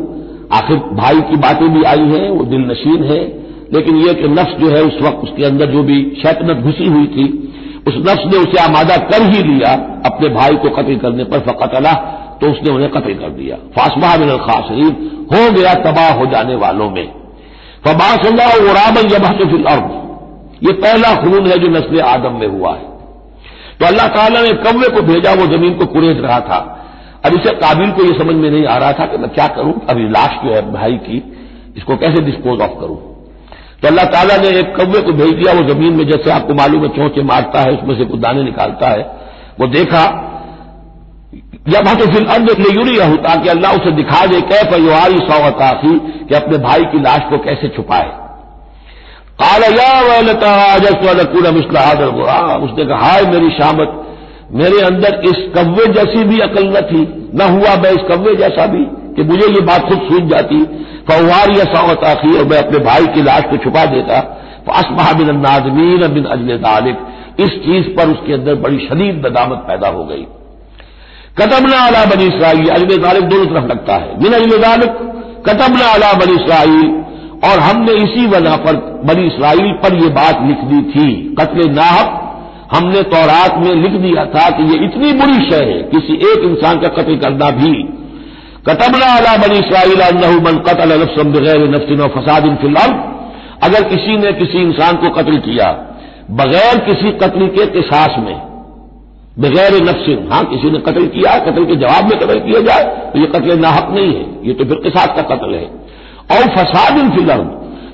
आखिर 0.53 0.77
भाई 0.77 1.21
की 1.21 1.35
बातें 1.35 1.73
भी 1.73 1.83
आई 1.83 1.99
हैं, 1.99 2.29
वो 2.29 2.45
दिल 2.45 2.59
नशीन 2.61 3.03
है, 3.03 3.45
लेकिन 3.73 3.95
यह 3.97 4.13
कि 4.13 4.27
नफ्स 4.27 4.53
जो 4.53 4.69
है 4.69 4.81
उस 4.83 5.01
वक्त 5.01 5.23
उसके 5.23 5.45
अंदर 5.45 5.65
जो 5.65 5.83
भी 5.83 6.15
शैतनत 6.21 6.57
घुसी 6.57 6.85
हुई 6.85 7.07
थी, 7.07 7.51
उस 7.87 7.95
नफ्स 7.97 8.25
ने 8.25 8.37
उसे 8.37 8.63
आमादा 8.63 8.97
कर 8.97 9.21
ही 9.21 9.43
लिया 9.43 9.73
अपने 10.05 10.29
भाई 10.29 10.55
को 10.55 10.69
कत्ल 10.69 10.95
करने 10.95 11.23
पर 11.23 11.39
फ़कतला 11.39 11.93
तो 12.41 12.51
उसने 12.51 12.73
उन्हें 12.73 12.89
कत्ल 12.91 13.13
कर 13.13 13.29
दिया। 13.29 13.55
फासमा 13.55 14.17
बिन 14.17 14.37
खासरीन 14.37 15.11
हो 15.33 15.51
गया 15.51 15.73
तबाह 15.73 16.13
हो 16.13 16.25
जाने 16.25 16.55
वालों 16.55 16.89
में। 16.89 17.07
फबासल्ला 17.85 18.71
उराबन 18.71 19.07
जबहत 19.09 19.37
फिल 19.37 19.63
अर्द। 19.63 20.03
ये 20.63 20.73
पहला 20.73 21.15
खून 21.15 21.47
है 21.47 21.59
जो 21.59 21.67
नस्ल 21.67 21.99
आदम 21.99 22.33
में 22.33 22.47
हुआ 22.47 22.73
है। 22.75 22.83
तो 23.79 23.85
अल्लाह 23.85 24.07
ताला 24.07 24.41
ने 24.41 24.51
कौवे 24.51 24.89
को 24.95 25.01
भेजा, 25.01 25.33
वो 25.33 25.47
ज़मीन 25.47 25.73
को 25.73 25.85
कुरेद 25.85 26.21
रहा 26.21 26.39
था। 26.39 26.74
अब 27.25 27.33
इसे 27.33 27.51
काबिल 27.55 27.91
को 27.91 28.03
यह 28.03 28.17
समझ 28.19 28.35
में 28.35 28.49
नहीं 28.49 28.65
आ 28.65 28.77
रहा 28.77 28.91
था 28.91 29.05
कि 29.05 29.17
मैं 29.17 29.29
क्या 29.29 29.47
करूँ? 29.47 29.73
अभी 29.89 30.09
लाश 30.09 30.33
जो 30.45 30.53
है 30.53 30.61
भाई 30.73 30.97
की, 31.05 31.17
इसको 31.77 31.97
कैसे 31.97 32.21
डिस्पोज 32.21 32.61
ऑफ़ 32.61 32.79
करूँ? 32.79 32.97
तो 33.81 33.87
अल्लाह 33.87 34.05
ताला 34.05 34.35
ने 34.37 34.49
एक 34.59 34.75
कौवे 34.75 35.01
को 35.01 35.13
भेज 35.13 35.33
दिया, 35.33 35.53
वो 35.53 35.63
ज़मीन 35.69 35.93
में 35.93 36.05
जैसे 36.07 36.31
आपको 36.31 36.53
मालूम 36.53 36.83
है, 36.83 36.89
चौंचे 36.89 37.23
मारता 37.23 37.59
है, 37.59 37.71
उसमें 37.73 37.97
से 37.97 38.05
कुछ 38.05 38.19
दाने 38.19 38.43
निकालता 38.43 38.89
है। 38.89 39.03
वो 39.59 39.67
देखा 39.67 40.03
या 41.69 41.79
वहाँ 41.79 41.95
तो 41.95 42.05
फिर 42.05 42.25
अर्द 42.27 42.49
यूरी 42.71 42.97
रहू 42.97 43.15
ताकि 43.17 43.49
अल्लाह 43.49 43.71
उसे 43.71 43.91
दिखा 43.91 44.25
दे, 44.25 44.41
कैफ 44.41 44.73
युआरी 44.79 45.17
सौताखी 45.29 45.97
कि 46.25 46.35
अपने 46.35 46.57
भाई 46.57 46.83
की 46.85 46.99
लाश 46.99 47.21
को 47.29 47.37
कैसे 47.37 47.67
छुपाए? 47.67 48.09
काला 49.41 49.67
या 49.67 49.93
वलता 50.01 50.51
उसने 52.57 52.85
कहा, 52.85 52.97
हाय 52.97 53.21
मेरी 53.23 53.49
शामत 53.49 54.01
मेरे 54.51 54.81
अंदर 54.81 55.21
इस 55.25 55.51
कव्वे 55.55 55.85
जैसी 55.93 56.23
भी 56.23 56.39
अकल 56.39 56.67
न 56.67 56.81
थी, 56.81 57.31
न 57.35 57.41
हुआ 57.41 57.75
मैं 57.75 57.91
इस 57.91 58.03
कव्वे 58.09 58.35
जैसा 58.35 58.65
भी 58.65 58.85
कि 59.15 59.23
मुझे 59.23 59.47
ये 59.47 59.61
बात 59.61 59.81
खुद 59.81 59.97
सूझ 59.97 60.23
जाती। 60.23 60.63
फवार 61.09 61.57
या 61.57 61.63
सावत 61.63 62.03
आखी 62.03 62.37
और 62.37 62.45
मैं 62.45 62.57
अपने 62.57 62.79
भाई 62.79 63.05
की 63.05 63.23
लाश 63.23 63.43
को 63.43 63.57
छुपा 63.57 63.85
देता। 63.85 64.41
असमहा 64.73 65.13
बिन 65.13 65.35
नाजमीन 65.39 66.07
बिन 66.07 66.25
अजल 66.25 66.57
तालिक 66.57 66.97
इस 67.39 67.49
चीज़ 67.49 67.87
पर 67.87 68.09
उसके 68.09 68.33
अंदर 68.33 68.55
बड़ी 68.55 68.77
शदीद 68.77 69.25
नदामत 69.25 69.57
पैदा 69.57 69.87
हो 69.87 70.03
गई। 70.03 70.27
कतबना 71.37 71.87
अला 71.87 72.05
बनी 72.05 72.23
इसराइल, 72.23 72.69
अजल 72.69 72.97
तालिक 72.97 73.23
दोनों 73.23 73.45
तरफ़ 73.45 73.65
लगता 73.65 73.93
है। 73.93 74.19
बिन 74.19 74.33
अजल 74.33 74.57
तालिक 74.61 74.89
कतबना 75.49 75.93
अला 75.93 76.13
बनी 76.13 76.43
इसराइल। 76.43 77.01
और 77.43 77.59
हमने 77.59 77.91
इसी 77.91 78.27
वजह 78.27 78.55
पर 78.55 78.75
बनी 79.05 79.27
इसराइल 79.27 79.71
पर 79.73 79.93
यह 79.93 80.09
बात 80.09 80.39
लिख 80.41 80.57
दी 80.57 80.91
थी। 80.91 81.35
कत्ल 81.39 81.69
नाहक 81.69 82.21
हमने 82.71 83.01
तौरात 83.09 83.57
में 83.57 83.73
लिख 83.75 83.99
दिया 84.01 84.25
था 84.27 84.49
कि 84.51 84.63
यह 84.65 84.83
इतनी 84.83 85.11
बुरी 85.15 85.39
शय 85.49 85.65
है, 85.65 85.81
किसी 85.89 86.13
एक 86.29 86.43
इंसान 86.45 86.79
का 86.79 86.87
कत्ल 86.91 87.17
करना 87.17 87.49
भी। 87.57 87.73
कतबना 88.67 89.09
अला 89.15 89.35
बनी 89.37 89.57
इसराइल 89.57 89.99
मन 90.43 90.57
कतल 90.67 90.93
नफ्सम 91.01 91.31
बगैर 91.33 91.67
नफ्सिन 91.69 92.07
फसाद 92.13 92.47
फ़िलहाल 92.61 92.93
अगर 93.63 93.83
किसी 93.89 94.17
ने 94.17 94.31
किसी 94.33 94.61
इंसान 94.61 94.97
को 94.97 95.09
कत्ल 95.11 95.37
किया, 95.41 95.67
बगैर 96.31 96.79
किसी 96.85 97.11
कत्ल 97.19 97.47
के 97.49 97.65
किसास 97.73 98.15
में, 98.19 98.35
बगैर 99.39 99.75
नफ्सिन 99.83 100.27
हाँ 100.31 100.43
किसी 100.45 100.71
ने 100.71 100.79
कत्ल 100.81 101.05
किया, 101.09 101.37
कत्ल 101.41 101.65
के 101.65 101.75
जवाब 101.77 102.09
में 102.09 102.17
कत्ल 102.19 102.39
किया 102.41 102.61
जाए 102.61 102.83
तो 103.11 103.19
यह 103.19 103.31
कत्ल 103.33 103.59
नाहक 103.59 103.91
नहीं 103.91 104.13
है, 104.15 104.25
ये 104.47 104.53
तो 104.53 104.65
फिर 104.65 104.81
किसास 104.83 105.13
का 105.15 105.21
कत्ल 105.29 105.53
है। 105.53 105.67
और 106.31 106.47
फसाद 106.55 106.97
इन 106.99 107.09
फिलम 107.11 107.45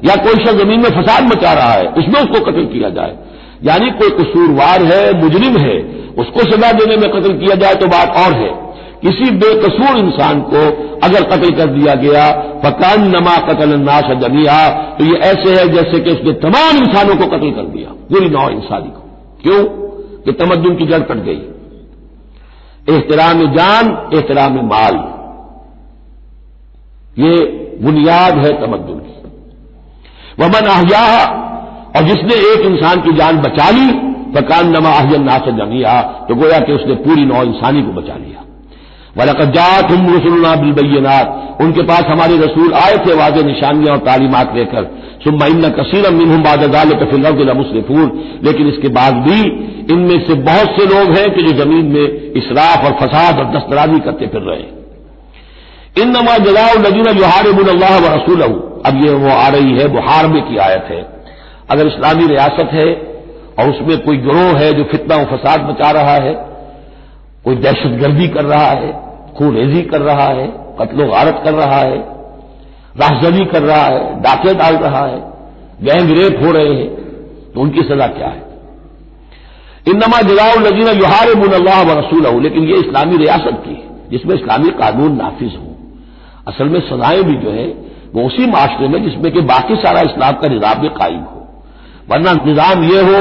या 0.03 0.15
कोई 0.23 0.33
शख्स 0.35 0.57
ज़मीन 0.57 0.79
में 0.79 0.89
फसाद 0.91 1.23
मचा 1.25 1.53
रहा 1.53 1.73
है, 1.73 1.87
उसमें 1.93 2.19
उसको 2.21 2.45
कत्ल 2.45 2.65
किया 2.67 2.89
जाए। 2.91 3.15
यानी 3.63 3.91
कोई 3.91 4.09
कसूरवार 4.09 4.83
है, 4.83 5.13
मुजरिम 5.13 5.57
है, 5.57 5.81
उसको 6.17 6.39
सजा 6.39 6.71
देने 6.71 6.97
में 6.97 7.11
कत्ल 7.11 7.33
किया 7.33 7.55
जाए 7.55 7.75
तो 7.75 7.87
बात 7.87 8.09
और 8.09 8.33
है। 8.33 8.71
किसी 9.05 9.31
बेकसूर 9.31 9.97
इंसान 9.97 10.41
को 10.41 10.57
अगर 11.03 11.23
कत्ल 11.23 11.49
कर 11.49 11.65
दिया 11.65 11.93
गया 11.93 12.31
फकान 12.65 13.07
नमा 13.07 13.37
कतल 13.37 13.69
नाश 13.79 14.03
जमिया 14.03 14.69
तो 14.69 15.05
ये 15.05 15.15
ऐसे 15.15 15.49
है 15.49 15.67
जैसे 15.67 15.99
कि 15.99 16.11
उसने 16.11 16.31
तमाम 16.31 16.77
इंसानों 16.77 17.15
को 17.15 17.25
कत्ल 17.25 17.51
कर 17.51 17.61
दिया, 17.61 17.89
पूरी 17.89 18.29
नौ 18.29 18.49
इंसानी 18.49 18.89
को। 18.89 19.01
क्यों? 19.43 19.81
कि 20.25 20.31
तमद्दुन 20.31 20.75
की 20.75 20.85
जड़ 20.85 20.99
कट 20.99 21.17
गई। 21.17 21.41
एहतराम 22.89 23.51
जान, 23.51 24.09
एहतराम 24.13 24.53
माल। 24.53 24.95
ये 27.21 27.45
बुनियाद 27.81 28.37
है 28.37 28.61
तमद्दुन 28.61 28.99
की। 28.99 29.23
वमन 30.43 30.67
अहिया 30.67 31.25
और 31.95 32.03
जिसने 32.03 32.35
एक 32.49 32.65
इंसान 32.65 33.01
की 33.01 33.13
जान 33.15 33.41
बचा 33.41 33.69
ली 33.69 33.87
फकान 34.35 34.69
नमा 34.69 34.91
अहियन 34.97 35.23
नास 35.23 35.47
जमिया 35.57 36.01
तो 36.29 36.35
गोया 36.35 36.59
कि 36.59 36.73
उसने 36.73 36.95
पूरी 37.03 37.25
नौ 37.25 37.43
इंसानी 37.43 37.81
को 37.83 37.91
बचा 37.91 38.15
लिया। 38.15 38.39
वलकजात 39.17 39.91
हम 39.91 40.07
रसुलना 40.15 40.55
बिलबैनात 40.55 41.57
उनके 41.61 41.83
पास 41.83 42.03
हमारे 42.09 42.37
रसूल 42.37 42.73
आए 42.73 42.97
थे 42.97 43.13
वाज 43.13 43.41
निशानियाँ 43.45 43.95
और 43.95 43.99
तालीमत 44.05 44.53
लेकर। 44.55 44.89
सुम्मा 45.23 45.45
इन 45.45 45.69
कसीर 45.71 46.09
मिनहम 46.11 46.43
बादाल 46.43 46.93
कफिल 47.01 47.27
मुसरफून 47.53 48.07
लेकिन 48.43 48.67
इसके 48.67 48.89
बाद 48.89 49.21
भी 49.27 49.39
इनमें 49.93 50.19
से 50.27 50.33
बहुत 50.41 50.77
से 50.77 50.85
लोग 50.85 51.15
हैं 51.17 51.29
कि 51.35 51.43
जो 51.43 51.57
ज़मीन 51.57 51.85
में 51.93 52.33
इसराफ 52.41 52.85
और 52.85 52.97
फसाद 53.01 53.39
और 53.39 53.51
दस्तराजी 53.55 53.99
करते 53.99 54.27
फिर 54.27 54.41
रहे। 54.41 54.61
हैं 54.61 56.01
इन 56.01 56.09
नमा 56.09 56.37
जजाउ 56.45 56.79
नजीन 56.79 57.17
युहारबुल 57.17 57.69
अल्लाह 57.69 57.97
व 57.99 58.13
रसूल 58.15 58.41
अब 58.41 59.05
ये 59.05 59.13
वो 59.15 59.29
आ 59.29 59.47
रही 59.49 59.73
है 59.73 59.87
बुहार 59.87 60.27
में 60.27 60.41
की 60.43 60.57
आयत 60.59 60.85
है। 60.89 61.01
अगर 61.71 61.87
इस्लामी 61.87 62.27
रियासत 62.27 62.69
है 62.73 62.89
और 63.59 63.69
उसमें 63.69 63.97
कोई 63.97 64.17
गिरोह 64.19 64.57
है 64.57 64.71
जो 64.73 64.83
फितना 64.83 65.15
व 65.15 65.25
फसाद 65.27 65.69
मचा 65.69 65.91
रहा 65.91 66.15
है, 66.17 66.33
कोई 67.45 67.55
दहशतगर्दी 67.57 68.27
कर 68.27 68.45
रहा 68.45 68.71
है 68.73 68.91
खूरेजी 69.37 69.81
कर 69.83 70.01
रहा 70.01 70.27
है 70.29 70.47
कत्लो 70.79 71.07
गारत 71.07 71.41
कर 71.43 71.53
रहा 71.53 71.79
है, 71.79 71.97
राहजनी 72.95 73.45
कर 73.45 73.61
रहा 73.61 73.83
है, 73.83 74.21
डाके 74.21 74.53
डाल 74.53 74.75
रहा 74.77 75.05
है, 75.05 75.19
गैंग 75.81 76.09
रेप 76.17 76.41
हो 76.43 76.51
रहे 76.51 76.73
हैं 76.73 76.89
तो 77.53 77.61
उनकी 77.61 77.81
सजा 77.83 78.07
क्या 78.09 78.27
है? 78.27 78.43
इनमा 79.87 80.21
जलाउ 80.21 80.59
नजीना 80.59 80.91
युहार 80.91 81.33
मुल्लाह 81.37 81.81
व 81.83 81.97
रसूल 81.99 82.41
लेकिन 82.43 82.63
यह 82.63 82.79
इस्लामी 82.79 83.17
रियासत 83.17 83.61
की 83.65 83.73
है, 83.73 84.09
जिसमें 84.09 84.35
इस्लामी 84.35 84.69
कानून 84.79 85.15
नाफिज 85.17 85.55
हो। 85.55 85.67
असल 86.47 86.69
में 86.69 86.79
सजाएँ 86.81 87.23
भी 87.23 87.35
जो 87.35 87.51
है, 87.51 87.65
वो 88.15 88.23
उसी 88.23 88.45
माशरे 88.45 88.87
में 88.87 89.03
जिसमें 89.03 89.31
कि 89.33 89.41
बाकी 89.47 89.75
सारा 89.75 90.01
इस्लाम 90.01 90.33
का 90.33 90.47
निज़ाम 90.47 90.81
भी 90.81 90.89
कायम 90.89 91.19
हो। 91.21 91.40
वरना 92.11 92.31
निज़ाम 92.45 92.83
ये 92.83 93.01
हो, 93.01 93.19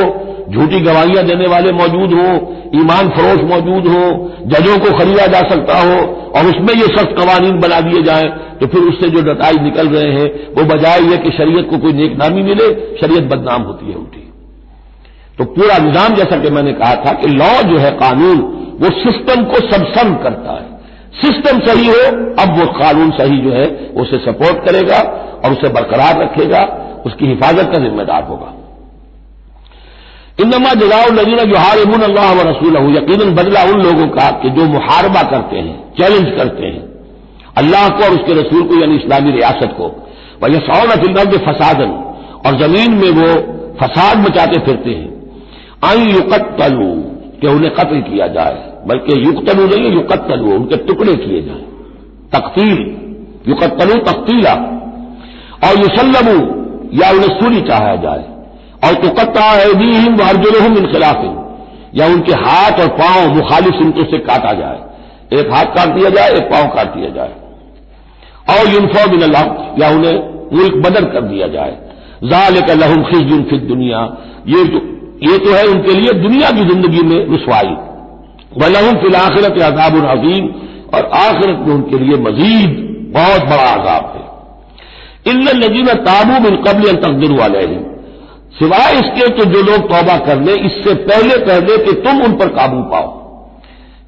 झूठी 0.50 0.80
गवाहियाँ 0.80 1.24
देने 1.26 1.46
वाले 1.46 1.72
मौजूद 1.72 2.12
हो, 2.12 2.28
ईमान 2.74 3.08
फरोश 3.10 3.42
मौजूद 3.50 3.86
हो, 3.86 4.04
जजों 4.46 4.78
को 4.78 4.96
खरीदा 4.98 5.26
जा 5.26 5.40
सकता 5.48 5.78
हो, 5.80 5.98
और 6.36 6.46
उसमें 6.46 6.74
ये 6.74 6.86
सख्त 6.88 7.14
कवानीन 7.18 7.58
बना 7.60 7.80
दिए 7.80 8.02
जाए 8.02 8.28
तो 8.60 8.66
फिर 8.66 8.82
उससे 8.82 9.08
जो 9.08 9.20
नतज 9.22 9.60
निकल 9.62 9.88
रहे 9.88 10.10
हैं, 10.12 10.26
वो 10.56 10.64
बजाय 10.66 11.00
ये 11.02 11.16
कि 11.16 11.30
शरीयत 11.30 11.68
को 11.70 11.78
कोई 11.78 11.92
नेक 11.92 12.16
नामी 12.18 12.42
मिले, 12.42 12.66
शरीयत 13.00 13.30
बदनाम 13.30 13.62
होती 13.62 13.90
है 13.90 13.96
उल्टी। 13.96 14.26
तो 15.38 15.44
पूरा 15.52 15.78
निज़ाम 15.78 16.14
जैसा 16.14 16.36
कि 16.36 16.50
मैंने 16.50 16.72
कहा 16.72 16.94
था 16.96 17.12
कि 17.12 17.28
लॉ 17.28 17.50
जो 17.62 17.78
है 17.78 17.90
कानून, 17.96 18.40
वो 18.80 18.90
सिस्टम 18.98 19.44
को 19.44 19.60
सबसर्व 19.68 20.14
करता 20.14 20.52
है। 20.52 20.68
सिस्टम 21.20 21.60
सही 21.60 21.86
हो, 21.86 22.02
अब 22.42 22.58
वो 22.58 22.66
कानून 22.74 23.10
सही 23.10 23.38
जो 23.38 23.52
है, 23.52 23.66
उसे 23.96 24.18
सपोर्ट 24.18 24.64
करेगा 24.66 25.00
और 25.44 25.52
उसे 25.52 25.68
बरकरार 25.68 26.20
रखेगा, 26.22 26.62
उसकी 27.06 27.26
हिफाजत 27.26 27.72
का 27.72 27.78
जिम्मेदार 27.78 28.22
होगा। 28.22 28.52
इनमा 30.42 30.72
जजाउ 30.72 31.10
नजीना 31.12 31.42
जो 31.42 31.56
हारमून 31.56 32.02
अल्लाह 32.02 32.32
व 32.32 32.48
रसूल 32.48 32.96
यकीन 32.96 33.34
बदला 33.34 33.62
उन 33.62 33.82
लोगों 33.82 34.08
का 34.08 34.30
कि 34.30 34.50
जो 34.50 34.64
मुहारबा 34.64 35.22
करते 35.22 35.56
हैं 35.56 35.92
चैलेंज 35.98 36.36
करते 36.36 36.66
हैं। 36.66 36.90
अल्लाह 37.58 37.88
को 37.88 38.04
और 38.04 38.10
उसके 38.10 38.34
रसूल 38.34 38.62
को, 38.62 38.74
यानी 38.74 38.96
इस्लामी 38.96 39.30
रियासत 39.30 39.74
को। 39.78 39.84
वह 40.42 40.58
सौन 40.58 40.90
फ़िल्म 40.90 41.24
फसादन, 41.24 41.90
और 42.46 42.58
ज़मीन 42.58 42.94
में 42.94 43.10
वो 43.10 43.28
फसाद 43.80 44.18
मचाते 44.18 44.60
फिरते 44.60 44.90
हैं। 44.90 45.10
आई 45.84 46.12
युकत 46.12 46.56
तलू 46.60 46.94
कि 47.40 47.46
उन्हें 47.46 47.74
कत्ल 47.74 48.00
किया 48.00 48.26
जाए। 48.26 48.72
बल्कि 48.86 49.26
युक्तलू 49.26 49.66
नहीं 49.66 49.92
युकत 49.92 50.26
तलू 50.28 50.54
उनके 50.54 50.76
टुकड़े 50.76 51.14
किए 51.14 51.42
जाए। 51.42 51.62
तख्तील 52.34 52.96
युकत 53.48 53.76
तलू 53.80 53.94
तख्तीला 53.94 54.52
और 55.68 55.78
युसलमू 55.78 56.38
या 57.02 57.10
उन्हें 57.10 57.40
सूरी 57.40 57.60
चाहा 57.60 57.96
जाए। 57.96 58.29
और 58.82 58.94
तुकत्ता 59.02 59.46
ऐदीहिम 59.62 60.16
व 60.16 60.28
अर्जुलहम 60.28 60.76
इनखिलाफ 60.78 61.24
या 61.94 62.06
उनके 62.06 62.32
हाथ 62.42 62.80
और 62.80 62.88
पाँव 62.96 63.34
मुखालिफ 63.34 63.74
सिमतों 63.74 64.04
से 64.10 64.18
काटा 64.26 64.52
जाए। 64.52 64.78
एक 65.32 65.52
हाथ 65.52 65.74
काट 65.76 65.88
दिया 65.88 66.10
जाए, 66.10 66.30
एक 66.30 66.50
पाँव 66.52 66.68
काट 66.68 66.94
दिया 66.94 67.10
जाए। 67.10 67.32
और 68.50 68.68
यूनफो 68.68 69.08
बिन 69.10 69.22
अल्लाह 69.22 69.44
या 69.82 69.90
उन्हें 69.90 70.16
मुल्क 70.52 70.74
बदल 70.86 71.04
कर 71.06 71.22
दिया 71.24 71.46
जाए। 71.48 71.76
जाल 72.24 72.60
का 72.60 72.74
लहम 72.74 73.02
खिजुन 73.04 73.42
फिर 73.42 73.60
दुनिया। 73.66 74.00
ये 74.46 74.64
तो 74.64 74.78
ये 75.22 75.38
तो 75.38 75.52
है 75.52 75.64
उनके 75.66 75.94
लिए 75.94 76.12
दुनिया 76.20 76.50
की 76.50 76.64
ज़िंदगी 76.64 77.02
में 77.02 77.18
रसवाई। 77.26 77.74
व 78.58 78.68
लहम 78.68 78.96
फिल 78.96 79.14
आखिरत 79.16 79.62
अजाब 79.62 79.96
अजीम। 80.08 80.48
और 80.94 81.04
आखिरत 81.16 81.58
में 81.58 81.74
उनके 81.74 81.98
लिए 81.98 82.16
मजीद 82.20 82.70
बहुत 83.14 83.42
बड़ा 83.42 83.62
आजाब 83.64 84.06
है। 84.14 85.32
इन 85.32 85.42
नजीन 85.58 85.86
ताबू 86.04 86.38
बिन 86.40 86.56
कबल 86.62 86.96
तकदर 86.96 87.32
वाले 87.32 87.60
ही 87.60 87.76
सिवाय 88.54 88.92
इसके 88.92 89.28
कि 89.28 89.44
जो 89.44 89.62
लोग 89.62 89.88
तौबा 89.90 90.16
कर 90.18 90.40
ले, 90.40 90.52
इससे 90.52 90.94
पहले 90.94 91.36
पहले 91.36 91.76
कि 91.78 91.92
तुम 91.92 92.22
उन 92.22 92.32
पर 92.32 92.48
काबू 92.48 92.82
पाओ। 92.82 93.08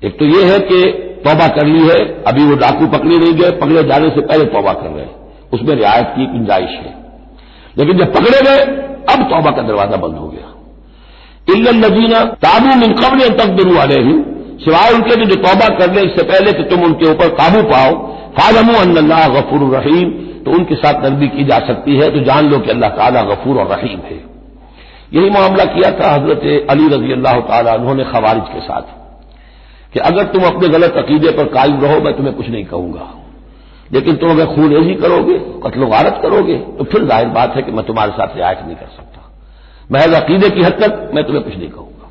एक 0.05 0.19
तो 0.19 0.25
यह 0.25 0.53
है 0.53 0.59
कि 0.59 0.83
तौबा 1.25 1.47
कर 1.49 1.67
ली 1.67 1.79
है, 1.79 2.23
अभी 2.27 2.45
वो 2.45 2.55
डाकू 2.55 2.87
पकड़े 2.87 3.19
नहीं 3.19 3.33
गए, 3.33 3.51
पकड़े 3.51 3.83
जाने 3.85 4.09
से 4.11 4.21
पहले 4.21 4.45
तौबा 4.45 4.73
कर 4.73 4.89
रहे 4.89 5.05
हैं। 5.05 5.15
उसमें 5.53 5.75
रियायत 5.75 6.07
की 6.17 6.27
गुंजाइश 6.27 6.71
है। 6.71 6.95
लेकिन 7.79 7.99
जब 7.99 8.15
पकड़े 8.15 8.43
गए, 8.43 8.59
अब 9.15 9.23
तौबा 9.31 9.51
का 9.51 9.63
दरवाज़ा 9.63 9.97
बंद 9.97 10.17
हो 10.17 10.29
गया। 10.29 10.49
इल्ल 11.57 11.77
नजीना 11.77 12.25
ताबू 12.25 12.75
मिन 12.75 12.93
कबल 12.93 13.29
तक 13.29 13.49
बिरू 13.49 13.77
वाले 13.77 13.95
ही 13.95 14.13
सिवाय 14.65 14.93
उनके 14.95 15.25
जो 15.25 15.35
तौबा 15.35 15.69
कर 15.69 15.93
ले, 15.93 16.01
इससे 16.01 16.23
पहले 16.23 16.53
कि 16.53 16.63
तुम 16.63 16.85
उनके 16.85 17.11
ऊपर 17.11 17.29
काबू 17.29 17.63
पाओ। 17.63 17.95
फालमू 18.39 18.75
अल्लाह 18.81 19.29
गफूर 19.29 19.77
रहीम। 19.77 20.11
तो 20.45 20.51
उनके 20.51 20.75
साथ 20.75 21.05
नरमी 21.05 21.29
की 21.29 21.45
जा 21.45 21.59
सकती 21.59 21.97
है 21.97 22.11
तो 22.11 22.21
जान 22.21 22.49
लो 22.49 22.59
कि 22.59 22.71
अल्लाह 22.71 22.91
ताला 22.91 23.23
गफूर 23.23 23.59
और 23.59 23.67
रहीम 23.67 23.99
है। 23.99 24.32
यही 25.13 25.31
मामला 25.31 25.65
किया 25.73 25.91
था 25.93 26.11
हज़रत 26.13 26.45
अली 26.71 26.87
रज़ी 26.89 27.13
अल्लाह 27.13 27.75
उन्होंने 27.75 28.05
खवारिज 28.13 28.47
के 28.53 28.61
साथ, 28.63 28.85
कि 29.93 29.99
अगर 30.03 30.25
तुम 30.33 30.45
अपने 30.47 30.69
गलत 30.71 30.97
अकीदे 30.99 31.31
पर 31.33 31.45
कायम 31.55 31.81
रहो, 31.83 32.01
मैं 32.01 32.13
तुम्हें 32.17 32.35
कुछ 32.37 32.49
नहीं 32.49 32.65
कहूँगा। 32.67 33.09
लेकिन 33.93 34.17
तुम 34.17 34.31
अगर 34.31 34.47
खूनेजी 34.55 34.95
करोगे 34.97 35.39
कत्लो 35.63 35.87
गारत 35.89 36.21
करोगे 36.23 36.55
तो 36.79 36.85
फिर 36.85 37.05
ज़ाहिर 37.07 37.29
बात 37.31 37.57
है 37.57 37.63
कि 37.63 37.73
मैं 37.73 37.85
तुम्हारे 37.87 38.13
साथ 38.13 38.37
रियायत 38.37 38.61
नहीं 38.67 38.77
कर 38.77 38.87
सकता। 38.93 39.21
महज 39.89 40.15
अकीदे 40.15 40.49
की 40.51 40.63
हद 40.63 40.79
तक 40.83 41.11
मैं 41.15 41.25
तुम्हें 41.25 41.45
कुछ 41.45 41.57
नहीं 41.57 41.69
कहूँगा। 41.71 42.07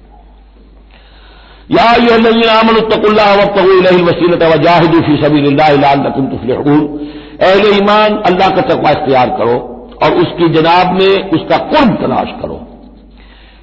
या 1.72 1.86
ये 2.04 2.48
आमनतकुल्ला 2.52 3.26
वसीलत 4.06 4.44
वजाहिदूफी 4.46 5.16
सभी 5.18 5.40
तुम 6.12 6.28
तुफलहून। 6.28 6.82
अहले 7.42 7.70
ईमान 7.78 8.18
अल्लाह 8.26 8.50
का 8.50 8.62
तकवा 8.64 8.92
इख्तियार 8.92 9.30
करो 9.38 9.56
और 10.04 10.12
उसकी 10.18 10.50
जनाब 10.54 10.92
में 10.94 11.32
उसका 11.32 11.58
कुर्ब 11.70 11.96
तलाश 12.02 12.30
करो। 12.42 12.58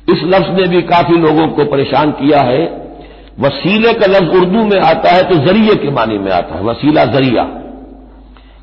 इस 0.09 0.23
लफ्ज 0.25 0.51
ने 0.51 0.67
भी 0.69 0.83
काफ़ी 0.83 1.17
लोगों 1.17 1.49
को 1.49 1.65
परेशान 1.65 2.11
किया 2.11 2.41
है। 2.41 2.61
वसीले 3.41 3.93
का 3.93 4.07
लफ्ज 4.07 4.37
उर्दू 4.37 4.65
में 4.65 4.81
आता 4.81 5.11
है 5.11 5.23
तो 5.23 5.35
ज़रिए 5.35 5.75
के 5.75 5.91
मानी 5.91 6.19
में 6.19 6.31
आता 6.33 6.55
है, 6.55 6.63
वसीला 6.65 7.05
ज़रिया। 7.05 7.43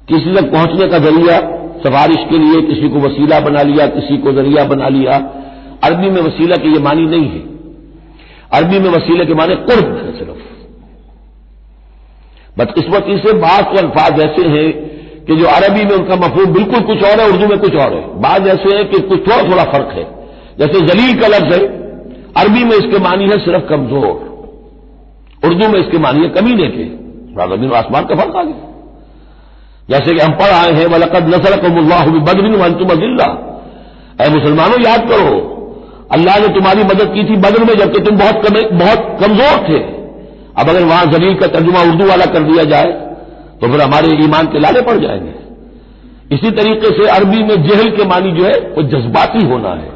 किसी 0.07 0.33
तक 0.35 0.51
पहुँचने 0.51 0.87
का 0.87 0.99
ज़रिया, 0.99 1.37
सिफारिश 1.79 2.17
के 2.29 2.37
लिए 2.37 2.61
किसी 2.61 2.89
को 2.89 2.99
वसीला 2.99 3.39
बना 3.39 3.61
लिया, 3.61 3.87
किसी 3.87 4.17
को 4.17 4.33
ज़रिया 4.33 4.63
बना 4.63 4.87
लिया। 4.87 5.17
अरबी 5.83 6.09
में 6.09 6.21
वसीला 6.21 6.55
की 6.55 6.73
ये 6.73 6.79
मानी 6.79 7.05
नहीं 7.05 7.29
है। 7.29 7.43
अरबी 8.53 8.79
में 8.79 8.89
वसीले 8.89 9.25
के 9.25 9.33
माने 9.33 9.55
कुर्ब 9.55 9.95
है 9.95 10.17
सिर्फ़। 10.17 10.43
बदकिस्मती 12.59 13.17
से 13.17 13.33
बात 13.33 13.63
तो 13.65 13.77
अल्फाज 13.77 14.19
ऐसे 14.19 14.47
हैं 14.47 14.67
कि 15.25 15.35
जो 15.35 15.45
अरबी 15.45 15.83
में 15.85 15.91
उनका 15.91 16.15
मफहूम 16.15 16.53
बिल्कुल 16.53 16.81
कुछ 16.81 17.03
और 17.03 17.19
है, 17.19 17.27
उर्दू 17.27 17.47
में 17.47 17.57
कुछ 17.59 17.75
और 17.75 17.93
है। 17.93 18.21
बात 18.21 18.47
ऐसे 18.47 18.77
है 18.77 18.83
कि 18.83 18.99
कुछ 18.99 19.19
थोड़ा 19.19 19.43
थोड़ा 19.51 19.63
फ़र्क 19.63 19.89
है। 19.93 20.24
जैसे 20.59 20.79
जलील 20.81 21.19
का 21.21 21.27
लफ्ज 21.27 21.53
है, 21.53 21.59
अरबी 22.37 22.63
में 22.63 22.75
इसके 22.77 22.99
मानी 22.99 23.23
है 23.23 23.37
सिर्फ़ 23.39 23.65
कमज़ोर, 23.65 24.13
उर्दू 25.43 25.67
में 25.67 25.79
इसके 25.79 25.97
मानी 25.97 26.21
है 26.21 26.29
कमीने 26.29 26.67
के 26.67 26.85
ज़मीन 27.35 27.71
आसमान 27.73 28.05
का 28.05 28.15
फ़र्क 28.15 28.35
आ 28.35 28.43
गया। 28.43 28.73
जैसे 29.89 30.13
कि 30.13 30.19
हम 30.19 30.31
पढ़ 30.31 30.51
आए 30.51 30.71
हैं, 30.71 30.85
वलकद 30.87 31.27
नसर 31.27 31.57
कमुल्लाह 31.59 32.05
बदबिन 32.05 32.55
वंतुम 32.55 32.89
अजिल्ला। 32.89 33.25
अः 34.21 34.29
मुसलमानों, 34.29 34.79
याद 34.81 35.09
करो, 35.09 35.33
अल्लाह 36.11 36.39
ने 36.39 36.47
तुम्हारी 36.47 36.83
मदद 36.83 37.11
की 37.13 37.23
थी 37.23 37.35
बदर 37.37 37.63
में, 37.63 37.73
जबकि 37.75 38.01
तुम 38.01 38.17
बहुत 38.17 38.35
बहुत 38.73 39.17
कमज़ोर 39.21 39.57
थे। 39.69 39.79
अब 40.57 40.69
अगर 40.69 40.83
वहाँ 40.83 41.05
ज़मीन 41.05 41.35
का 41.35 41.47
तर्जुमा 41.47 41.81
उर्दू 41.81 42.07
वाला 42.07 42.25
कर 42.25 42.43
दिया 42.43 42.63
जाए 42.63 42.91
तो 43.61 43.67
फिर 43.67 43.81
हमारे 43.81 44.07
ईमान 44.23 44.47
के 44.47 44.59
लाले 44.59 44.81
पड़ 44.81 44.97
जाएँगे। 44.97 45.33
इसी 46.31 46.51
तरीके 46.51 46.89
से 46.93 47.09
अरबी 47.09 47.43
में 47.43 47.63
जहल 47.63 47.89
के 47.89 48.05
मानी 48.05 48.31
जो 48.31 48.43
है, 48.43 48.51
वो 48.51 48.83
जज्बाती 48.83 49.45
होना 49.45 49.69
है। 49.71 49.94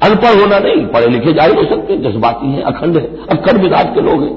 अनपढ़ 0.00 0.34
होना 0.40 0.58
नहीं, 0.58 0.86
पढ़े 0.86 1.06
लिखे 1.08 1.32
ज़ाहिर 1.32 1.54
हो 1.56 1.64
सकते, 1.66 1.96
जज्बाती 1.98 2.46
हैं, 2.46 2.62
अखंड 2.64 2.96
है, 2.96 3.06
अखंड 3.30 3.62
मिजाज 3.62 3.94
के 3.94 4.00
लोग 4.00 4.22
हैं। 4.22 4.34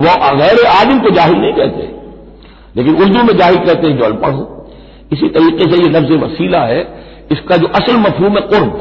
वो 0.00 0.36
गैर 0.36 0.64
आदिम 0.68 1.00
को 1.00 1.10
ज़ाहिर 1.10 1.36
नहीं 1.36 1.52
कहते, 1.52 1.88
लेकिन 2.76 2.94
उर्दू 2.96 3.22
में 3.22 3.36
ज़ाहिर 3.36 3.58
कहते 3.58 3.86
हैं 3.86 3.98
जो 3.98 4.04
अनपढ़ 4.04 4.32
हो। 4.32 4.66
इसी 5.12 5.28
तरीके 5.28 5.70
से 5.70 5.82
ये 5.82 5.88
लफ्ज 5.90 6.12
वसीला 6.22 6.60
है, 6.64 6.80
इसका 7.32 7.56
जो 7.56 7.66
असल 7.74 7.96
मफहूम 7.98 8.36
है 8.36 8.40
कुर्ब। 8.48 8.72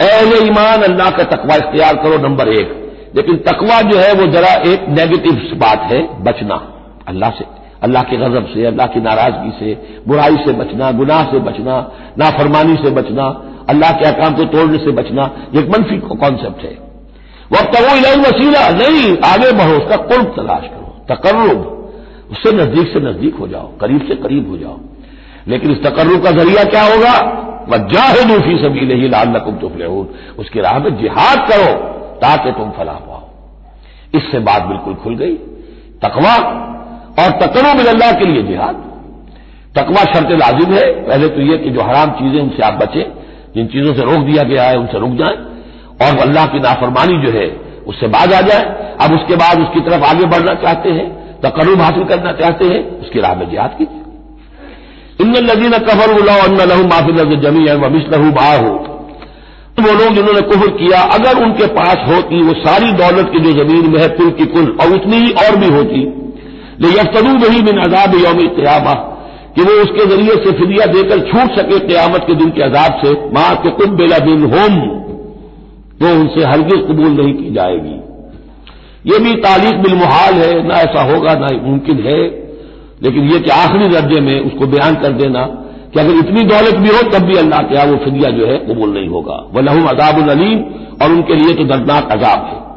अहले 0.00 0.36
ईमान 0.46 0.82
अल्लाह 0.82 1.10
का 1.10 1.24
तकवा 1.26 1.54
इख्तियार 1.56 1.96
करो, 1.96 2.18
नंबर 2.18 2.48
एक। 2.50 2.74
लेकिन 3.16 3.36
तकवा 3.46 3.80
जो 3.82 3.98
है, 3.98 4.12
वो 4.12 4.26
जरा 4.32 4.52
एक 4.72 4.88
नेगेटिव 4.88 5.58
बात 5.58 5.88
है, 5.92 6.00
बचना। 6.24 6.60
अल्लाह 7.08 7.30
से, 7.30 7.44
अल्लाह 7.82 8.02
के 8.02 8.16
गजब 8.16 8.46
से, 8.46 8.64
अल्लाह 8.66 8.86
की 8.86 9.00
नाराज़गी 9.00 9.50
से, 9.58 9.74
बुराई 10.06 10.36
से 10.36 10.52
बचना, 10.52 10.90
गुनाह 10.92 11.24
से 11.24 11.38
बचना, 11.40 11.76
नाफरमानी 12.18 12.76
से 12.76 12.90
बचना 12.90 13.28
अल्लाह 13.68 13.90
के 13.90 14.08
अकाम 14.08 14.34
को 14.34 14.44
तोड़ने 14.44 14.78
से 14.78 14.90
बचना 14.90 15.30
एक 15.56 15.68
मनफी 15.68 15.98
कॉन्सेप्ट 15.98 16.62
है। 16.62 16.76
वक्त 17.52 17.80
वो 17.80 17.96
इलाही 17.96 18.20
वसीला, 18.20 18.68
नहीं, 18.68 19.16
आगे 19.24 19.52
बढ़ो, 19.52 19.76
उसका 19.78 19.96
कुर्ब 19.96 20.34
तलाश 20.36 20.62
करो, 20.62 21.14
तकर्रुब, 21.14 21.60
उससे 22.30 22.52
नज़दीक 22.52 22.92
से 22.92 23.00
नज़दीक 23.00 23.34
हो 23.34 23.48
जाओ, 23.48 23.66
करीब 23.76 24.08
से 24.08 24.14
करीब 24.14 24.48
हो 24.50 24.56
जाओ। 24.58 24.78
लेकिन 25.48 25.70
इस 25.70 25.82
तकर्रुब 25.82 26.24
का 26.24 26.30
ज़रिया 26.30 26.64
क्या 26.64 26.82
होगा? 26.82 27.12
वह 27.68 27.76
जाहिदूफी 27.76 28.56
सभी 28.58 28.86
नहीं 28.86 29.08
लाल 29.08 29.28
नकुम 29.28 29.56
तुफले 29.56 29.86
उसकी 30.38 30.60
राह 30.60 30.78
में 30.78 30.96
जिहाद 30.96 31.48
करो, 31.50 31.72
ताकि 32.18 32.52
तुम 32.52 32.70
फलाह 32.70 32.94
पाओ। 32.94 33.22
इससे 34.14 34.38
बात 34.38 34.62
बिल्कुल 34.62 34.94
खुल 34.94 35.16
गई। 35.16 35.34
तकवा 36.02 36.34
और 37.18 37.30
तकरो 37.30 37.70
अल्लाह 37.88 38.12
के 38.12 38.28
लिए 38.28 38.42
जिहाद। 38.42 38.84
तकवा 39.76 40.04
शर्त 40.04 40.30
लाजिम 40.32 40.72
है, 40.74 41.06
पहले 41.06 41.28
तो 41.28 41.40
यह 41.40 41.56
कि 41.56 41.70
जो 41.70 41.82
हराम 41.82 42.10
चीज़ें 42.10 42.40
उनसे 42.40 42.62
आप 42.62 42.74
बचें। 42.74 43.17
जिन 43.54 43.66
चीज़ों 43.66 43.94
से 43.94 44.02
रोक 44.02 44.24
दिया 44.26 44.42
गया 44.44 44.64
है, 44.64 44.78
उनसे 44.78 44.98
रुक 44.98 45.14
जाएँ। 45.16 45.36
और 46.02 46.18
अल्लाह 46.18 46.46
की 46.46 46.58
नाफरमानी 46.60 47.16
जो 47.22 47.30
है, 47.30 47.46
उससे 47.86 48.08
बाज 48.08 48.32
आ 48.32 48.40
जाए। 48.40 48.64
अब 49.00 49.14
उसके 49.14 49.36
बाद 49.36 49.60
उसकी 49.60 49.80
तरफ़ 49.80 50.04
आगे 50.04 50.26
बढ़ना 50.26 50.54
चाहते 50.62 50.90
हैं 50.90 51.06
तकर्रुब 51.40 51.80
हासिल 51.80 52.04
करना 52.04 52.32
चाहते 52.32 52.64
हैं, 52.64 52.82
उसकी 53.00 53.20
राह 53.20 53.34
में 53.34 53.48
जिहाद 53.50 53.74
कीजिए। 53.78 54.02
इन 55.20 55.34
लदीन 55.46 55.78
कफर 55.80 56.10
लहू 56.66 56.84
माफिल 56.86 57.40
जमी 57.40 57.66
है 57.68 57.76
वमिस 57.76 58.04
लहू 58.12 58.30
बाह 58.32 58.56
हो 58.56 58.76
वो 59.78 59.92
लोग 59.92 60.14
जिन्होंने 60.14 60.40
कुफर 60.40 60.70
किया, 60.70 61.00
अगर 61.14 61.42
उनके 61.42 61.66
पास 61.74 61.98
होती 62.06 62.40
वो 62.42 62.52
सारी 62.54 62.92
दौलत 62.92 63.28
की 63.32 63.40
जो 63.40 63.50
ज़मीन 63.54 63.90
में 63.90 64.00
है 64.00 64.08
कुल 64.08 64.30
की 64.30 64.46
कुल, 64.46 64.70
और 64.80 64.92
उतनी 64.92 65.16
ही 65.16 65.30
और 65.42 65.56
भी 65.56 65.66
होती, 65.66 66.00
ले 66.80 66.88
यफ्तरू 66.90 67.32
नहीं 67.34 67.62
बिन 67.62 67.78
अजाब 67.78 68.14
यौम 68.14 68.40
क्यामा। 68.56 68.94
कि 69.58 69.64
वो 69.64 69.82
उसके 69.82 70.06
ज़रिए 70.06 70.34
से 70.44 70.52
फिदिया 70.52 70.86
देकर 70.86 71.20
छूट 71.20 71.58
सके 71.58 71.78
क्यामत 71.78 72.24
के 72.26 72.34
दिन 72.34 72.50
के 72.50 72.62
अजाब 72.62 73.00
से। 73.04 73.10
माँ 73.10 73.56
के 73.56 73.70
कुल 73.70 73.86
बेला 73.86 74.18
बिन 74.18 74.42
होम। 74.42 74.98
तो 76.00 76.20
उनसे 76.20 76.44
हरगिज 76.44 76.80
कबूल 76.80 77.08
नहीं 77.08 77.34
की 77.34 77.50
जाएगी। 77.50 78.00
ये 79.12 79.18
भी 79.18 79.34
तारीख 79.34 79.74
बिलमुहाल 79.74 80.34
है, 80.34 80.68
ना 80.68 80.74
ऐसा 80.74 81.14
होगा, 81.14 81.34
ना 81.34 81.46
मुमकिन 81.62 81.96
है। 81.96 82.48
लेकिन 83.02 83.30
यह 83.30 83.38
कि 83.38 83.50
आखिरी 83.50 83.88
दर्जे 83.88 84.20
में 84.20 84.40
उसको 84.40 84.66
बयान 84.66 84.94
कर 84.94 85.12
देना 85.12 85.44
कि 85.94 86.00
अगर 86.00 86.10
इतनी 86.10 86.42
दौलत 86.42 86.74
भी 86.74 86.88
हो, 86.88 87.02
तब 87.02 87.18
भी 87.18 87.36
अल्लाह 87.36 87.60
के 87.60 87.90
वो 87.90 87.96
फिदिया 87.96 88.30
जो 88.30 88.46
है 88.46 88.56
कबूल 88.58 88.90
नहीं 88.90 89.08
होगा। 89.08 89.50
वह 89.52 89.62
लहू 89.62 89.86
अजाब 89.86 90.30
अलीम, 90.30 90.60
और 91.02 91.10
उनके 91.10 91.34
लिए 91.34 91.54
तो 91.54 91.64
दर्दनाक 91.64 92.12
अजाब 92.12 92.44
है। 92.46 92.68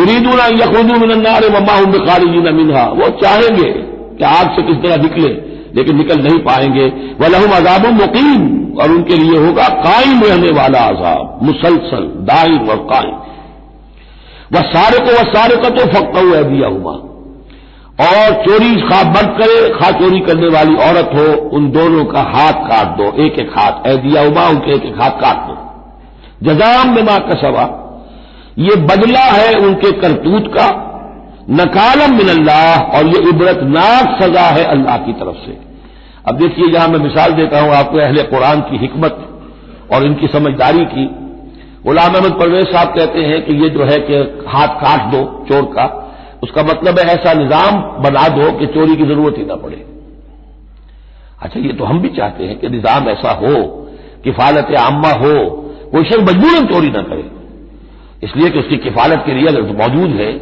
युरीदूना 0.00 0.46
यखूदू 0.46 1.00
मिनन्नार 1.00 1.42
मम्मा 1.50 2.04
खालिजीन 2.06 2.54
मिनहा। 2.54 2.84
वो 2.84 3.08
चाहेंगे 3.08 3.72
कि 4.18 4.24
आग 4.24 4.46
से 4.56 4.62
किस 4.62 4.76
तरह 4.76 5.02
निकले। 5.02 5.51
लेकिन 5.76 5.96
निकल 5.96 6.18
नहीं 6.18 6.38
पाएँगे। 6.38 6.86
वह 7.20 7.28
लहू 7.28 7.52
अजाब 7.54 7.86
मुकीम। 7.92 8.50
और 8.72 8.90
उनके 8.90 9.16
लिए 9.16 9.38
होगा 9.38 9.68
कायम 9.68 10.22
रहने 10.22 10.50
वाला 10.50 10.78
अजाब, 10.78 11.38
मुसलसल 11.42 12.04
दाइम 12.24 12.68
और 12.68 12.76
कायम। 12.76 13.16
वह 14.52 14.60
सारे 14.60 14.98
को 14.98 15.16
वह 15.16 15.32
सारे 15.32 15.56
का 15.56 15.70
तो 15.70 15.84
फक्त 15.86 16.16
हुआ 16.16 16.42
दिया 16.42 16.68
हुआ 16.68 16.92
और 18.00 18.44
चोरी 18.44 18.80
खा 18.80 19.02
मर्द 19.02 19.36
करे 19.40 19.68
खा 19.70 19.90
चोरी 19.90 20.20
करने 20.20 20.48
वाली 20.48 20.74
औरत 20.74 21.10
हो, 21.14 21.48
उन 21.48 21.70
दोनों 21.70 22.04
का 22.04 22.20
हाथ 22.20 22.52
काट 22.52 22.96
दो, 22.96 23.12
एक 23.22 23.38
एक 23.38 23.50
हाथ 23.58 23.86
ऐ 23.86 23.96
दिया 23.96 24.22
उमा 24.22 24.46
उनके 24.48 24.74
एक 24.74 24.84
एक 24.84 25.00
हाथ 25.02 25.10
काट 25.10 25.36
दो। 25.36 25.54
जजाम 26.42 26.94
माँ 27.00 27.18
का 27.18 27.34
सवा 27.34 27.66
ये 28.58 28.76
बदला 28.76 29.20
है 29.20 29.54
उनके 29.54 29.92
करतूत 29.92 30.52
का। 30.54 30.91
नकालम 31.50 32.16
मिन 32.16 32.28
अल्लाह 32.28 32.96
और 32.96 33.06
ये 33.06 33.20
इबरतनाक 33.28 34.22
सजा 34.22 34.44
है 34.48 34.64
अल्लाह 34.66 34.96
की 34.98 35.12
तरफ़ 35.12 35.36
से। 35.46 35.56
अब 36.28 36.36
देखिए 36.38 36.68
जहाँ 36.72 36.88
मैं 36.88 36.98
मिसाल 36.98 37.32
देता 37.32 37.60
हूँ 37.60 37.72
आपको 37.74 37.98
अहले 37.98 38.22
कुरान 38.22 38.60
की 38.60 38.76
हिकमत 38.76 39.18
और 39.92 40.04
इनकी 40.06 40.28
समझदारी 40.28 40.84
की। 40.84 41.06
गुलाम 41.84 42.14
अहमद 42.14 42.38
परवेज 42.40 42.66
साहब 42.66 42.88
कहते 42.88 43.22
हैं 43.22 43.44
कि 43.46 43.54
ये 43.62 43.68
जो 43.68 43.84
है 43.84 43.98
कि 44.00 44.20
हाथ 44.48 44.68
काट 44.82 45.10
दो 45.12 45.22
चोर 45.48 45.64
का। 45.74 45.86
उसका 46.42 46.62
मतलब 46.62 46.98
है 46.98 47.04
ऐसा 47.06 47.32
निज़ाम 47.32 47.80
बना 48.02 48.28
दो 48.28 48.50
कि 48.58 48.66
चोरी 48.66 48.96
की 48.96 49.06
ज़रूरत 49.06 49.38
ही 49.38 49.44
ना 49.44 49.56
पड़े। 49.56 49.84
अच्छा 51.42 51.60
ये 51.60 51.72
तो 51.72 51.84
हम 51.84 52.00
भी 52.00 52.08
चाहते 52.08 52.44
हैं 52.44 52.58
कि 52.58 52.68
निज़ाम 52.68 53.08
ऐसा 53.08 53.32
हो, 53.32 53.54
किफालत 54.24 54.74
आमा 54.78 55.12
हो, 55.12 55.34
कोई 55.92 56.04
शख्स 56.04 56.20
मजबूरन 56.20 56.66
चोरी 56.66 56.90
ना 56.90 57.02
करे। 57.02 57.30
इसलिए 58.22 58.50
कि 58.50 58.58
उसकी 58.58 58.76
किफालत 58.78 59.22
के 59.26 59.34
लिए 59.34 59.46
अगर 59.48 59.62
मौजूद 59.78 60.10
है 60.10 60.32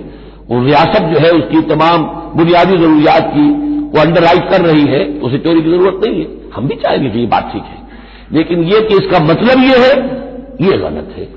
वो 0.50 0.64
रियासत 0.64 1.02
जो 1.04 1.18
है 1.18 1.30
उसकी 1.30 1.60
तमाम 1.68 2.04
बुनियादी 2.36 2.78
जरूरियात 2.78 3.30
की 3.34 3.48
वो 3.90 4.00
अंडर 4.00 4.24
कर 4.50 4.60
रही 4.60 4.86
है, 4.86 5.04
उसे 5.20 5.38
चोरी 5.38 5.62
की 5.62 5.70
ज़रूरत 5.70 6.00
नहीं 6.04 6.20
है। 6.20 6.26
हम 6.54 6.68
भी 6.68 6.74
चाहेंगे 6.74 7.10
कि 7.10 7.18
ये 7.18 7.26
बात 7.26 7.50
ठीक 7.52 7.62
है। 7.62 7.78
लेकिन 8.32 8.62
ये 8.64 8.80
कि 8.80 8.94
इसका 8.94 9.18
मतलब 9.24 9.62
ये 9.62 9.78
है, 9.78 9.92
ये 10.62 10.78
गलत 10.78 11.14
है। 11.16 11.28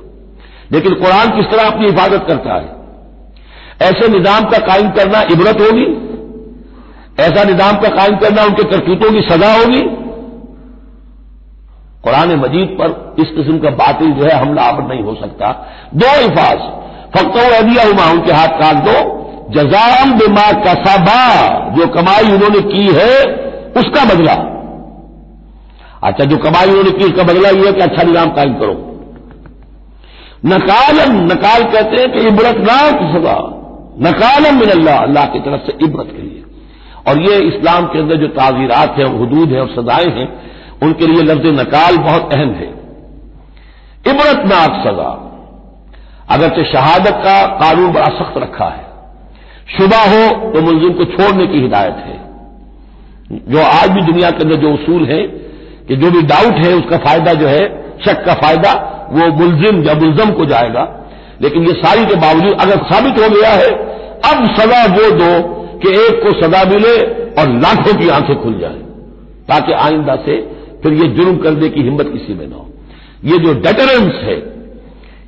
लेकिन 0.71 0.93
कुरान 0.93 1.29
किस 1.29 1.45
तरह 1.45 1.69
अपनी 1.69 1.85
हिफाजत 1.85 2.25
करता 2.27 2.55
है? 2.55 2.69
ऐसे 3.81 4.07
निज़ाम 4.07 4.45
का 4.49 4.57
कायम 4.67 4.89
करना 4.91 5.21
इबरत 5.31 5.61
होगी, 5.61 5.85
ऐसा 7.19 7.43
निज़ाम 7.43 7.77
का 7.77 7.89
कायम 7.89 8.15
करना 8.17 8.43
उनके 8.43 8.63
करतूतों 8.63 9.11
की 9.11 9.21
सजा 9.21 9.53
होगी। 9.53 9.81
कुरान 12.03 12.35
मजीद 12.35 12.77
पर 12.79 13.15
इस 13.19 13.27
किस्म 13.27 13.57
का 13.59 13.69
बातिल 13.77 14.11
जो 14.11 14.23
है 14.23 14.35
हमला 14.37 14.61
आवर 14.61 14.87
नहीं 14.87 15.03
हो 15.03 15.13
सकता। 15.15 15.51
दो 15.95 16.07
हिफाज 16.21 16.59
फक्तो 17.15 17.55
अदिया 17.57 17.83
हुआ 17.83 18.11
उनके 18.11 18.31
हाथ 18.31 18.47
काट 18.47 18.75
दो। 18.75 19.19
जजाम 19.49 20.13
बिमा 20.17 20.51
कसबा, 20.51 21.21
जो 21.69 21.87
कमाई 21.87 22.31
उन्होंने 22.31 22.59
की 22.59 22.85
है, 22.87 23.13
उसका 23.77 24.05
बदला। 24.05 24.33
अच्छा 26.03 26.25
जो 26.25 26.37
कमाई 26.37 26.67
उन्होंने 26.67 26.91
की, 26.91 27.03
उसका 27.03 27.23
बदला 27.23 27.49
यह 27.49 27.65
है 27.65 27.73
कि 27.73 27.81
अच्छा 27.81 28.03
निज़ाम 28.03 28.29
कायम 28.29 28.53
करो। 28.53 28.73
नकालम, 30.45 31.13
नकाल 31.25 31.63
कहते 31.63 32.01
हैं 32.01 32.11
कि 32.11 32.19
इबरतनाक 32.19 32.95
सजा 33.15 33.35
नकालम 34.01 34.59
मिन 34.59 34.69
अल्लाह 34.69 34.97
अल्लाह 34.97 35.25
की 35.25 35.39
तरफ़ 35.39 35.61
से 35.61 35.85
इबरत 35.85 36.07
के 36.15 36.21
लिए। 36.21 36.43
और 37.07 37.21
ये 37.21 37.37
इस्लाम 37.37 37.85
के 37.85 37.99
अंदर 37.99 38.15
जो 38.15 38.27
ताजीरात 38.27 38.95
हैं 38.97 39.05
और 39.05 39.21
हदूद 39.21 39.49
हैं 39.49 39.59
और 39.59 39.67
सजाएँ 39.67 40.09
हैं, 40.09 40.27
उनके 40.83 41.07
लिए 41.07 41.23
लफ्ज 41.23 41.45
नकाल 41.59 41.97
बहुत 41.97 42.33
अहम 42.33 42.49
है। 42.49 42.69
इबरतनाक 44.07 44.71
सजा 44.87 45.32
अगरचे 46.29 46.63
शहादत 46.63 47.21
का 47.25 47.45
कानून 47.59 47.91
बड़ा 47.91 48.05
सख्त 48.05 48.37
रखा 48.37 48.65
है। 48.65 48.91
शुबा 49.77 49.97
हो 49.97 50.51
तो 50.51 50.61
मुलजिम 50.61 50.93
को 50.93 51.05
छोड़ने 51.05 51.47
की 51.47 51.61
हिदायत 51.61 51.95
है। 51.95 52.21
जो 53.49 53.61
आज 53.61 53.89
भी 53.89 54.01
दुनिया 54.01 54.29
के 54.31 54.43
अंदर 54.43 54.55
जो 54.55 54.73
उसूल 54.73 55.05
है 55.05 55.21
कि 55.87 55.95
जो 55.95 56.11
भी 56.11 56.21
डाउट 56.21 56.65
है, 56.65 56.73
उसका 56.73 56.97
फ़ायदा 56.97 57.33
जो 57.33 57.47
है, 57.47 57.63
शक 58.05 58.23
का 58.25 58.33
फ़ायदा, 58.33 58.73
वो 59.11 59.27
मुलजिम 59.33 59.83
या 59.83 59.93
मुलजम 59.93 60.31
को 60.31 60.45
जाएगा। 60.45 60.99
लेकिन 61.41 61.67
ये 61.67 61.73
सारी 61.73 62.05
के 62.05 62.15
बावजूद 62.15 62.61
अगर 62.61 62.83
साबित 62.83 63.19
हो 63.19 63.29
गया 63.29 63.49
है, 63.49 63.69
अब 64.25 64.55
सजा 64.55 64.85
वो 64.85 65.11
दो 65.11 65.31
कि 65.79 65.89
एक 65.89 66.23
को 66.23 66.31
सजा 66.41 66.63
मिले 66.63 66.95
और 67.33 67.49
लाखों 67.49 67.93
की 67.99 68.09
आँखें 68.09 68.43
खुल 68.43 68.59
जाए, 68.59 68.79
ताकि 69.47 69.73
आइंदा 69.73 70.15
से 70.15 70.41
फिर 70.83 70.93
ये 70.93 71.07
जुर्म 71.07 71.37
करने 71.37 71.69
की 71.69 71.81
हिम्मत 71.81 72.09
किसी 72.13 72.33
में 72.33 72.47
ना 72.47 72.55
हो। 72.55 72.69
ये 73.23 73.37
जो 73.37 73.53
डेटरेंस 73.53 74.13
है 74.23 74.52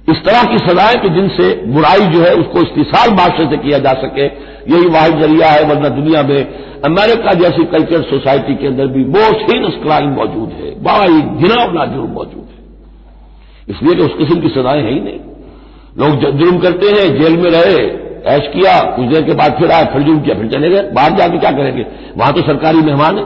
इस 0.07 0.17
तरह 0.17 0.43
की 0.43 0.57
सजाएँ 0.57 0.95
कि 0.95 1.09
जिनसे 1.09 1.65
बुराई 1.65 1.99
जो 1.99 2.19
है 2.21 2.33
उसको 2.33 2.61
इस्तीसाल 2.61 3.09
माशरे 3.09 3.45
से 3.45 3.57
किया 3.57 3.77
जा 3.79 3.93
सके। 3.93 4.25
यही 4.71 4.85
वाहिद 4.85 5.19
ज़रिया 5.19 5.47
है, 5.47 5.63
वरना 5.63 5.89
दुनिया 5.89 6.23
में 6.23 6.47
अमेरिका 6.85 7.33
जैसी 7.33 7.65
कल्चर 7.65 8.01
सोसाइटी 8.01 8.55
के 8.55 8.67
अंदर 8.67 8.87
भी 8.87 9.03
बहुत 9.03 9.35
हीनस 9.35 9.73
क्राइम 9.83 10.09
मौजूद 10.09 10.49
है, 10.49 10.83
बड़ा 10.83 11.03
ही 11.03 11.21
घिनावना 11.21 11.85
जुर्म 11.85 12.09
मौजूद 12.09 12.47
है। 12.49 12.63
इसलिए 13.69 13.95
कि 13.95 14.01
उस 14.01 14.17
किस्म 14.17 14.41
की 14.41 14.49
सजाएँ 14.49 14.81
है 14.81 14.93
ही 14.93 14.99
नहीं। 14.99 15.19
लोग 15.99 16.37
जुर्म 16.39 16.59
करते 16.59 16.87
हैं, 16.87 17.21
जेल 17.21 17.37
में 17.37 17.51
रहे, 17.51 18.05
ऐश 18.35 18.47
किया, 18.47 18.79
कुछ 18.79 19.05
देर 19.05 19.21
के 19.21 19.33
बाद 19.33 19.53
फिर 19.53 19.71
आए, 19.71 19.85
फिर 19.85 20.01
जुर्म 20.01 20.19
किया, 20.19 20.35
फिर 20.35 20.47
चले 20.47 20.69
गए 20.69 20.81
बाहर 20.81 21.11
जाके 21.11 21.37
क्या 21.37 21.51
करेंगे? 21.51 21.85
वहाँ 22.17 22.33
तो 22.33 22.41
सरकारी 22.41 22.77
मेहमान 22.77 23.17
है। 23.17 23.23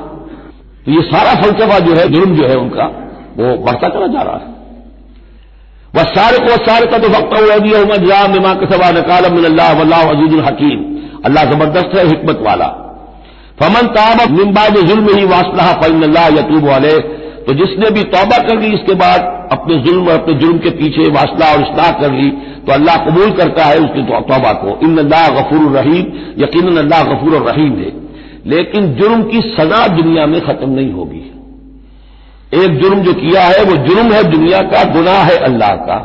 तो 0.85 0.91
ये 0.91 1.01
सारा 1.01 1.41
फलसफा 1.41 1.79
जो 1.79 1.95
है 1.95 2.07
जुर्म 2.07 2.35
जो 2.35 2.47
है 2.47 2.55
उनका, 2.55 2.85
वो 3.37 3.57
बढ़ता 3.57 3.87
चला 3.87 4.07
जा 4.07 4.21
रहा 4.21 4.37
है। 4.37 4.58
वह 5.93 6.03
सारे 6.09 6.39
को 6.39 6.57
सारे 6.65 6.85
का 6.85 6.97
तो 6.97 7.07
वक्त 7.09 7.33
हुआ 7.35 7.57
दिया 7.59 7.79
मज़ा 7.91 8.25
मिमा 8.27 8.53
के 8.55 8.65
सवा 8.71 8.89
नकाल 8.91 9.31
मिल्ला 9.33 9.67
अजीजुल 10.09 10.43
हकीम 10.43 10.83
अल्लाह 11.25 11.45
ज़बरदस्त 11.51 11.95
है 11.97 12.05
हिकमत 12.07 12.43
वाला 12.43 12.67
फमन 13.61 13.87
ताब 13.95 14.21
मिम्बाद 14.31 14.77
जुल्म 14.89 15.15
ही 15.17 15.23
वासलाह 15.31 15.71
फ़ैन 15.81 16.03
यतूब 16.37 16.67
वाले 16.67 16.91
तो 17.47 17.53
जिसने 17.55 17.89
भी 17.91 18.03
तौबा 18.11 18.37
कर 18.47 18.59
ली 18.59 18.71
इसके 18.73 18.93
बाद 18.95 19.27
अपने 19.51 19.77
जुल्म 19.83 20.07
और 20.07 20.13
अपने 20.13 20.33
जुर्म 20.39 20.57
के 20.57 20.69
पीछे 20.79 21.09
वासला 21.11 21.51
और 21.53 21.61
इसलाह 21.61 21.91
कर 22.01 22.11
ली 22.11 22.29
तो 22.67 22.73
अल्लाह 22.73 22.97
कबूल 23.05 23.31
करता 23.37 23.65
है 23.65 23.79
उसकी 23.79 24.03
तौबा 24.11 24.53
को 24.61 24.77
इन 24.87 24.97
अल्लाह 24.97 25.27
गफूर 25.39 25.67
रहीम 25.77 26.43
यकीन 26.43 26.77
अल्लाह 26.77 27.03
गफूर 27.05 27.41
रहीम 27.47 27.73
है 27.79 27.91
लेकिन 28.47 28.93
जुर्म 28.95 29.23
की 29.31 29.41
सजा 29.49 29.85
दुनिया 29.95 30.25
में 30.33 30.39
खत्म 30.41 30.69
नहीं 30.69 30.91
होगी 30.91 31.23
एक 32.51 32.77
जुर्म 32.79 33.01
जो 33.01 33.13
किया 33.13 33.41
है, 33.43 33.63
वो 33.63 33.75
जुर्म 33.85 34.13
है 34.13 34.23
दुनिया 34.31 34.61
का, 34.69 34.83
गुनाह 34.93 35.23
है 35.23 35.37
अल्लाह 35.45 35.75
का। 35.87 35.97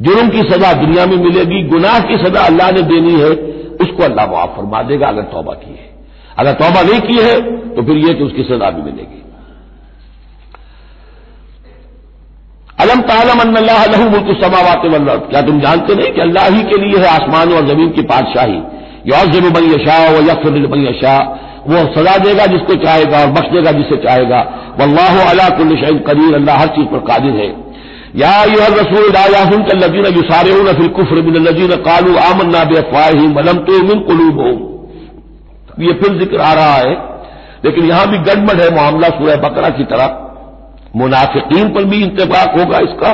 जुर्म 0.00 0.28
की 0.28 0.42
सजा 0.44 0.72
दुनिया 0.74 1.06
में 1.06 1.16
मिलेगी, 1.18 1.62
गुनाह 1.68 1.98
की 2.00 2.16
सजा 2.18 2.40
अल्लाह 2.42 2.70
ने 2.70 2.82
देनी 2.84 3.12
है, 3.20 3.30
उसको 3.80 4.02
अल्लाह 4.04 4.26
मुआफ 4.26 4.56
फरमा 4.56 4.82
देगा, 4.82 5.08
अगर 5.08 5.22
तौबा 5.32 5.54
की 5.54 5.70
है। 5.72 5.92
अगर 6.38 6.52
तौबा 6.54 6.82
नहीं 6.82 7.00
की 7.00 7.18
है 7.18 7.34
तो 7.76 7.82
फिर 7.82 7.96
यह 7.98 8.12
कि 8.12 8.24
उसकी 8.24 8.42
सजा 8.44 8.70
भी 8.70 8.82
मिलेगी। 8.82 9.22
अलम 12.78 13.00
तालम 13.02 13.40
अल्लाह 13.56 13.84
लहू 13.86 14.08
मुल्क 14.10 14.36
समावात 14.40 14.84
वल्लत 14.86 15.26
क्या 15.30 15.40
तुम 15.42 15.60
जानते 15.60 15.94
नहीं 15.94 16.12
कि 16.12 16.20
अल्लाह 16.20 16.46
ही 16.46 16.62
के 16.62 16.80
लिए 16.80 16.98
है 16.98 17.08
आसमान 17.08 17.52
और 17.52 17.66
ज़मीन 17.66 17.90
की 17.90 18.02
पातशाही? 18.04 18.60
यौजब 19.06 19.44
बई 19.54 19.66
यशा 19.66 19.98
व 20.10 20.22
यकफर 20.30 20.66
बई 20.66 20.86
यशा। 20.86 21.14
वो 21.66 21.78
सजा 21.92 22.16
देगा 22.20 22.46
जिसको 22.48 22.74
चाहेगा 22.80 23.20
और 23.20 23.30
बख्श 23.32 23.50
देगा 23.50 23.70
जिसे 23.72 23.96
चाहेगा। 23.98 24.40
वल्लाह 24.80 25.20
अला 25.22 25.48
कुल 25.56 25.70
अल्लाह 26.34 26.58
हर 26.58 26.68
चीज़ 26.70 26.86
पर 26.88 27.00
कादिर 27.06 27.34
है। 27.34 27.48
या 28.16 28.32
युहर 28.46 28.72
रसूल 28.72 29.16
आयाहुन 29.16 29.62
युसारेन 30.16 30.72
फिल 30.74 30.88
कुफ्र 30.96 31.22
बिन 31.22 31.36
लजीन 31.42 31.74
कालू 31.84 32.16
आमन्ना 32.20 32.64
बेफवाहिम 32.66 33.32
वलम 33.36 33.58
तो 33.64 33.82
मिन 33.84 34.00
कुलूब 34.02 34.38
ये 35.80 35.92
फिर 35.94 36.18
ज़िक्र 36.18 36.40
आ 36.40 36.52
रहा 36.54 36.74
है, 36.74 36.92
लेकिन 37.64 37.84
यहाँ 37.84 38.06
भी 38.08 38.18
गड़बड़ 38.26 38.56
है 38.56 38.68
मामला 38.74 39.08
सूरह 39.14 39.36
बकरा 39.42 39.68
की 39.78 39.84
तरह। 39.86 40.20
मुनाफिकीन 40.96 41.72
पर 41.74 41.84
भी 41.84 42.02
इंतफाक 42.02 42.58
होगा 42.58 42.78
इसका, 42.80 43.10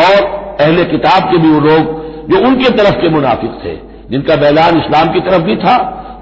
और 0.00 0.16
अहले 0.60 0.84
किताब 0.86 1.30
के 1.30 1.38
भी 1.38 1.50
वो 1.50 1.60
लोग 1.62 1.82
जो 2.30 2.38
उनके 2.48 2.70
तरफ़ 2.72 2.96
के 3.00 3.08
मुनाफिक 3.10 3.52
थे, 3.64 3.74
जिनका 4.10 4.36
बैलान 4.38 4.78
इस्लाम 4.78 5.12
की 5.12 5.20
तरफ़ 5.20 5.42
भी 5.42 5.56
था 5.58 5.76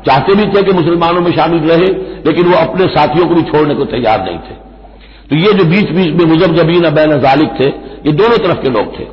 चाहते 0.06 0.34
भी 0.34 0.44
थे 0.44 0.62
कि 0.62 0.72
मुसलमानों 0.72 1.20
में 1.20 1.30
शामिल 1.32 1.60
रहे, 1.70 1.88
लेकिन 2.26 2.46
वो 2.46 2.56
अपने 2.56 2.86
साथियों 2.86 3.26
को 3.26 3.34
भी 3.34 3.42
छोड़ने 3.42 3.74
को 3.74 3.84
तैयार 3.84 4.24
नहीं 4.24 4.38
थे। 4.38 4.54
तो 5.30 5.36
ये 5.36 5.52
जो 5.52 5.64
बीच 5.64 5.90
बीच 5.90 6.14
में 6.14 6.24
मुजब 6.24 6.54
जबीन 6.56 6.88
बैन 6.90 7.18
जालिक 7.20 7.50
थे, 7.60 7.68
ये 8.06 8.12
दोनों 8.12 8.38
तरफ़ 8.38 8.62
के 8.62 8.70
लोग 8.70 8.98
थे। 8.98 9.04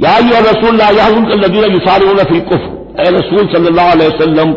या 0.00 0.16
रसूल 0.40 0.76
लजीन 0.76 1.72
युसार 1.72 2.02
ए 2.02 3.10
रसूल 3.10 3.46
सल्लल्लाहु 3.46 3.92
अलैहि 3.92 4.10
वसल्लम, 4.10 4.50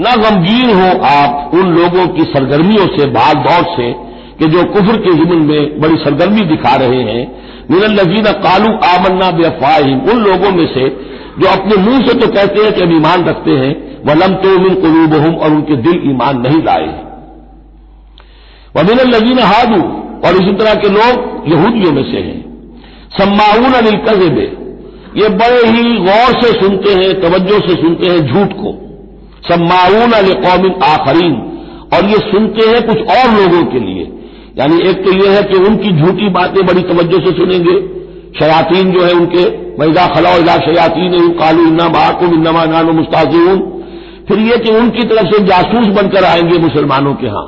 न 0.00 0.14
गमगीन 0.22 0.70
हो 0.70 0.88
आप 1.06 1.54
उन 1.54 1.72
लोगों 1.74 2.06
की 2.06 2.24
सरगर्मियों 2.24 2.86
से 2.96 3.06
भाग 3.10 3.36
दौड़ 3.36 3.64
से, 3.76 3.92
कि 4.38 4.46
जो 4.46 4.62
कुफर 4.64 4.96
के 4.96 5.12
जुमन 5.14 5.42
में 5.46 5.80
बड़ी 5.80 5.96
सरगर्मी 5.96 6.40
दिखा 6.46 6.74
रहे 6.76 7.02
हैं। 7.02 7.22
मिनल 7.70 7.92
लजीन 7.92 8.24
कालू 8.42 8.70
आमन्ना 8.86 9.30
बेफाहिम 9.30 10.00
उन 10.10 10.22
लोगों 10.22 10.50
में 10.50 10.66
से 10.66 10.88
जो 11.40 11.48
अपने 11.48 11.76
मुँह 11.76 11.98
से 11.98 12.14
तो 12.14 12.26
कहते 12.26 12.62
हैं 12.62 12.72
कि 12.72 12.80
हम 12.82 12.96
ईमान 12.96 13.24
रखते 13.24 13.50
हैं, 13.50 13.72
वलम 14.06 14.34
तो 14.34 14.58
मिन 14.58 14.74
कलूब 14.74 15.14
और 15.38 15.50
उनके 15.50 15.76
दिल 15.76 16.10
ईमान 16.10 16.40
नहीं 16.40 16.62
लाए 16.62 16.86
हैं। 16.86 17.02
वमिन 18.76 19.00
लजीन 19.08 19.38
हादू 19.38 19.80
और 20.28 20.36
इसी 20.42 20.52
तरह 20.54 20.74
के 20.74 20.88
लोग 20.88 21.48
यहूदियों 21.48 21.92
में 21.92 22.02
से 22.02 22.18
हैं। 22.18 22.40
सम्माऊन 23.18 23.72
अनिल 23.72 23.96
कजेब, 23.96 24.38
ये 25.16 25.28
बड़े 25.28 25.68
ही 25.68 25.96
गौर 25.98 26.40
से 26.42 26.52
सुनते 26.60 26.92
हैं, 26.92 27.20
तवज्जो 27.20 27.58
से 27.60 27.74
सुनते 27.74 28.06
हैं 28.06 28.20
झूठ 28.26 28.52
को। 28.52 28.72
सम्माऊन 29.48 30.12
अल 30.12 30.32
कौमिन 30.32 30.74
आखरीन, 30.84 31.34
और 31.94 32.04
ये 32.04 32.18
सुनते 32.30 32.68
हैं 32.68 32.86
कुछ 32.86 32.98
और 33.16 33.34
लोगों 33.34 33.64
के 33.66 33.80
लिए। 33.80 34.10
यानी 34.58 34.80
एक 34.88 35.04
तो 35.04 35.12
यह 35.12 35.30
है 35.30 35.42
कि 35.42 35.58
उनकी 35.58 35.90
झूठी 35.92 36.28
बातें 36.28 36.64
बड़ी 36.66 36.82
तवज्जो 36.82 37.18
से 37.18 37.36
सुनेंगे, 37.36 37.76
शयातीन 38.38 38.92
जो 38.92 39.04
है 39.04 39.12
उनके 39.12 39.63
मैदा 39.80 40.06
खलाओ 40.06 40.38
इला 40.38 40.56
शयातीन 40.64 41.28
कालू 41.38 41.66
इन्ना 41.66 41.88
महाकुम 41.88 42.34
इन्नमा 42.34 42.64
नानो 42.64 42.92
मुस्ताजून 42.92 43.62
फिर 44.28 44.38
यह 44.40 44.56
कि 44.56 44.70
उनकी 44.72 45.02
तरफ़ 45.08 45.26
से 45.26 45.42
जासूस 45.46 45.86
बनकर 45.94 46.24
आएँगे 46.24 46.58
मुसलमानों 46.58 47.14
के 47.14 47.26
यहाँ, 47.26 47.46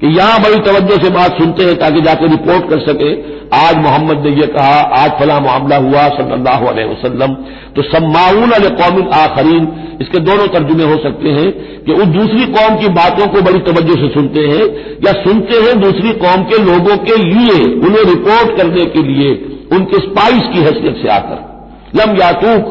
कि 0.00 0.06
यहाँ 0.16 0.40
बड़ी 0.42 0.58
तवज्जो 0.60 0.96
से 1.04 1.10
बात 1.10 1.38
सुनते 1.38 1.64
हैं 1.64 1.74
ताकि 1.78 2.00
जाकर 2.00 2.28
रिपोर्ट 2.28 2.68
कर 2.70 2.78
सके, 2.80 3.10
आज 3.56 3.76
मोहम्मद 3.76 4.26
ने 4.26 4.30
यह 4.30 4.46
कहा, 4.46 4.76
आज 4.98 5.10
फला 5.10 5.38
मामला 5.40 5.76
हुआ 5.76 6.04
सल्लल्लाहु 6.08 6.66
अलैहि 6.66 6.88
वसल्लम। 6.88 7.34
तो 7.76 7.82
सम्माउन 7.82 8.50
अल 8.50 8.68
कौमिन 8.74 9.08
आखरीन, 9.14 9.68
इसके 10.00 10.18
दोनों 10.18 10.46
तर्जुमे 10.48 10.84
हो 10.84 10.98
सकते 10.98 11.28
हैं 11.28 11.50
कि 11.84 11.92
उस 11.92 12.06
दूसरी 12.16 12.46
कौम 12.52 12.76
की 12.76 12.88
बातों 12.88 13.26
को 13.26 13.42
बड़ी 13.42 13.58
तवज्जो 13.60 13.96
से 13.96 14.12
सुनते 14.14 14.46
हैं, 14.46 14.68
या 15.06 15.12
सुनते 15.22 15.56
हैं 15.56 15.80
दूसरी 15.80 16.12
कौम 16.18 16.44
के 16.44 16.62
लोगों 16.64 16.96
के 17.04 17.16
लिए, 17.16 17.58
उन्हें 17.80 18.04
रिपोर्ट 18.04 18.56
करने 18.56 18.84
के 18.84 19.02
लिए, 19.02 19.34
उनके 19.72 19.98
स्पाइस 19.98 20.48
की 20.52 20.58
हैसियत 20.58 21.02
से 21.02 21.08
आकर। 21.08 21.53
लम 21.96 22.16
यातूक, 22.16 22.64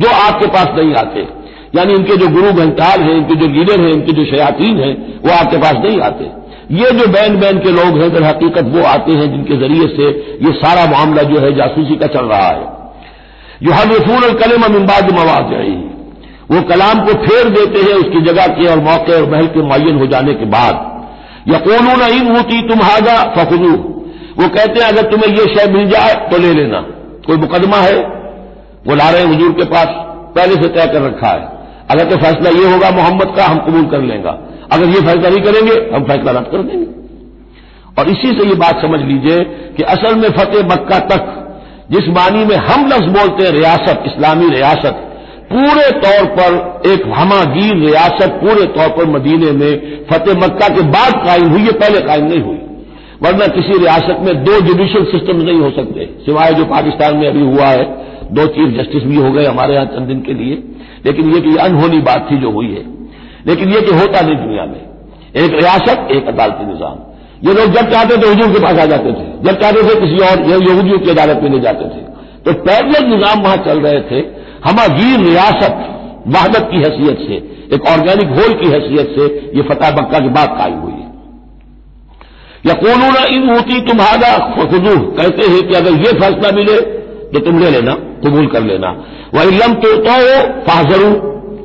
जो 0.00 0.08
आपके 0.10 0.46
पास 0.46 0.66
नहीं 0.78 0.94
आते। 0.94 1.20
यानी 1.76 1.94
इनके 1.94 2.16
जो 2.16 2.28
गुरु 2.28 2.52
घंटाल 2.52 3.00
हैं, 3.00 3.14
इनके 3.14 3.34
जो 3.34 3.46
लीडर 3.46 3.80
हैं, 3.80 3.92
इनके 3.92 4.12
जो 4.12 4.24
शयातीन 4.24 4.78
हैं, 4.78 5.20
वो 5.20 5.30
आपके 5.38 5.56
पास 5.56 5.74
नहीं 5.74 6.00
आते। 6.00 6.38
ये 6.74 6.90
जो 6.90 7.06
बैन 7.06 7.40
बैन 7.40 7.58
के 7.58 7.70
लोग 7.70 8.00
हैं 8.00 8.12
दर 8.12 8.22
हकीकत 8.22 8.64
वो 8.64 8.82
आते 8.82 9.12
हैं 9.12 9.30
जिनके 9.30 9.56
ज़रिए 9.56 9.86
से 9.86 10.02
ये 10.46 10.52
सारा 10.52 10.86
मामला 10.90 11.22
जो 11.22 11.40
है 11.40 11.56
जासूसी 11.56 11.96
का 11.96 12.06
चल 12.06 12.24
रहा 12.24 12.48
है। 12.48 12.78
जो 13.62 13.72
हर 13.72 13.86
रसूल 13.86 14.30
और 14.30 14.38
कलम 14.38 14.62
अमिबाद 14.62 15.10
मवाज 15.12 15.78
वो 16.50 16.62
कलाम 16.62 17.06
को 17.06 17.12
फेर 17.12 17.48
देते 17.48 17.80
हैं 17.80 17.98
उसकी 17.98 18.20
जगह 18.20 18.46
के 18.46 18.66
और 18.66 18.78
मौके 18.78 19.22
और 19.22 19.30
महल 19.30 19.46
के 19.46 19.62
मुन 19.62 19.98
हो 19.98 20.06
जाने 20.06 20.34
के 20.34 20.44
बाद। 20.44 20.88
यकोलून 21.48 22.02
इन 22.02 22.36
होती 22.36 22.68
तुम 22.68 22.82
हाजा, 22.82 23.34
फखुदू। 23.38 23.72
वो 24.42 24.48
कहते 24.48 24.82
हैं, 24.82 24.88
अगर 24.88 25.02
तुम्हें 25.02 25.28
यह 25.28 25.44
शय 25.44 25.72
मिल 25.72 25.88
जाए 25.88 26.14
तो 26.14 26.38
ले 26.38 26.52
लेना। 26.52 26.80
कोई 27.26 27.36
मुकदमा 27.36 27.76
है? 27.76 28.17
वो 28.86 28.94
ला 28.94 29.08
रहे 29.10 29.22
हैं 29.22 29.34
हजूर 29.34 29.52
के 29.52 29.64
पास, 29.64 29.86
पहले 30.36 30.54
से 30.54 30.68
तय 30.68 30.86
कर 30.86 31.02
रखा 31.02 31.28
है। 31.28 31.56
अगर 31.90 32.10
तो 32.10 32.16
फैसला 32.16 32.50
ये 32.50 32.72
होगा, 32.72 32.90
मोहम्मद 32.90 33.34
का 33.36 33.44
हम 33.44 33.58
कबूल 33.58 33.86
कर 33.86 34.02
लेंगे। 34.02 34.28
अगर 34.72 34.84
ये 34.84 35.00
फैसला 35.00 35.28
नहीं 35.28 35.42
करेंगे, 35.42 35.74
हम 35.96 36.04
फैसला 36.04 36.32
रद्द 36.32 36.50
कर 36.50 36.62
देंगे। 36.62 36.86
और 37.98 38.08
इसी 38.08 38.32
से 38.32 38.48
ये 38.48 38.54
बात 38.54 38.82
समझ 38.82 39.00
लीजिए 39.00 39.38
कि 39.76 39.82
असल 39.82 40.14
में 40.14 40.28
फतेह 40.30 40.66
मक्का 40.66 40.98
तक, 40.98 41.34
जिस 41.90 42.08
मानी 42.08 42.44
में 42.44 42.56
हम 42.56 42.86
लफ्ज 42.86 43.06
बोलते 43.08 43.44
हैं 43.44 43.52
रियासत, 43.52 44.02
इस्लामी 44.06 44.48
रियासत, 44.48 45.04
पूरे 45.52 45.90
तौर 46.00 46.24
पर 46.38 46.88
एक 46.88 47.06
हमागीर 47.06 47.74
रियासत 47.76 48.38
पूरे 48.42 48.64
तौर 48.66 48.88
पर 48.88 49.06
मदीने 49.06 49.52
में 49.52 50.06
फतेह 50.10 50.34
मक्का 50.34 50.68
के 50.68 50.82
बाद 50.82 51.12
कायम 51.26 51.48
हुई 51.48 51.62
है 51.62 51.72
पहले 51.72 52.00
कायम 52.00 52.24
नहीं 52.24 52.40
हुई। 52.40 52.58
वरना 53.22 53.46
किसी 53.46 53.78
रियासत 53.78 54.18
में 54.20 54.44
दो 54.44 54.60
जुडिशियल 54.60 55.04
सिस्टम 55.04 55.40
नहीं 55.42 55.60
हो 55.60 55.70
सकते, 55.70 56.04
सिवाय 56.26 56.52
जो 56.52 56.64
पाकिस्तान 56.64 57.16
में 57.16 57.28
अभी 57.28 57.40
हुआ 57.42 57.66
है। 57.66 57.84
दो 58.30 58.46
चीफ 58.46 58.76
जस्टिस 58.76 59.02
भी 59.02 59.16
हो 59.16 59.30
गए 59.32 59.44
हमारे 59.44 59.74
यहाँ 59.74 59.86
चंद 59.86 60.06
दिन 60.08 60.20
के 60.20 60.34
लिए। 60.34 60.62
लेकिन 61.06 61.32
ये 61.34 61.40
कि 61.40 61.56
अनहोनी 61.56 62.00
बात 62.02 62.26
थी 62.30 62.36
जो 62.36 62.50
हुई 62.50 62.70
है। 62.72 62.84
लेकिन 63.46 63.72
ये 63.72 63.80
कि 63.80 63.94
होता 63.94 64.20
नहीं 64.20 64.36
दुनिया 64.36 64.64
में। 64.64 64.80
एक 65.36 65.52
रियासत, 65.52 66.08
एक 66.10 66.26
अदालती 66.26 66.66
निज़ाम। 66.66 66.96
ये 67.42 67.54
लोग 67.54 67.74
जब 67.74 67.90
चाहते 67.90 68.16
थे 68.16 68.30
हजूर 68.30 68.52
के 68.52 68.60
पास 68.62 68.78
आ 68.78 68.84
जाते 68.86 69.12
थे। 69.12 69.26
जब 69.42 69.60
चाहते 69.60 69.82
थे 69.82 70.00
किसी 70.00 70.18
और 70.26 70.42
यहूदियों 70.50 70.98
की 70.98 71.10
अदालत 71.10 71.40
में 71.42 71.50
ले 71.50 71.60
जाते 71.60 71.84
थे। 71.84 72.02
तो 72.44 72.52
पैरल 72.62 73.06
निज़ाम 73.06 73.42
वहाँ 73.42 73.56
चल 73.56 73.80
रहे 73.80 74.00
थे। 74.00 74.24
हमागीर 74.64 75.20
रियासत, 75.20 75.84
वहादत 76.28 76.68
की 76.70 76.78
हैसियत 76.78 77.18
से, 77.18 77.36
एक 77.74 77.86
ऑर्गेनिक 77.88 78.28
होल 78.30 78.54
की 78.54 78.70
हैसियत 78.70 79.14
से 79.16 79.24
ये 79.56 79.62
फतेह 79.62 79.90
बक्का 79.90 80.18
की 80.18 80.28
बात 80.30 80.56
कायम 80.58 80.78
हुई 80.78 80.92
है। 80.92 81.06
कोनूना 82.74 83.24
इन 83.26 83.48
होती 83.48 83.80
तुम्हारा 83.80 84.30
खुदू 84.54 84.94
कहते 85.12 85.46
हैं 85.46 85.60
कि 85.68 85.74
अगर 85.74 85.92
ये 85.98 86.12
फैसला 86.20 86.50
मिले 86.52 86.76
तो 87.30 87.40
तुम 87.40 87.58
ले 87.58 87.70
लेना। 87.70 87.92
कबूल 88.20 88.46
कर 88.46 88.62
लेना। 88.62 88.90
वही 89.34 89.56
लम 89.58 89.74
तो, 89.76 89.92
तो 89.98 90.16
फाजरू 90.64 91.10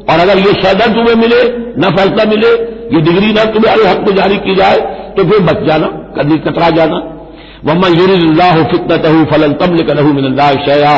और 0.09 0.19
अगर 0.19 0.37
ये 0.39 0.53
शदर 0.61 0.93
तुम्हें 0.95 1.15
मिले 1.17 1.41
न 1.79 1.95
फैसला 1.97 2.25
मिले 2.29 2.51
ये 2.93 3.01
डिग्री 3.01 3.31
न 3.33 3.45
तुम्हारे 3.53 3.87
हक 3.87 4.07
में 4.07 4.15
जारी 4.15 4.37
की 4.39 4.55
जाए 4.55 4.77
तो 5.17 5.23
फिर 5.23 5.43
बच 5.43 5.65
जाना 5.67 5.87
कभी 6.17 6.37
कतरा 6.41 6.69
जाना। 6.77 7.01
वम्मा 7.65 7.87
यूरिल्लाह 7.89 8.63
फितनत 8.71 9.05
फलन 9.31 9.53
तम 9.59 9.75
लिखनहू 9.75 10.13
मिनल्ला 10.13 10.49
शया 10.65 10.95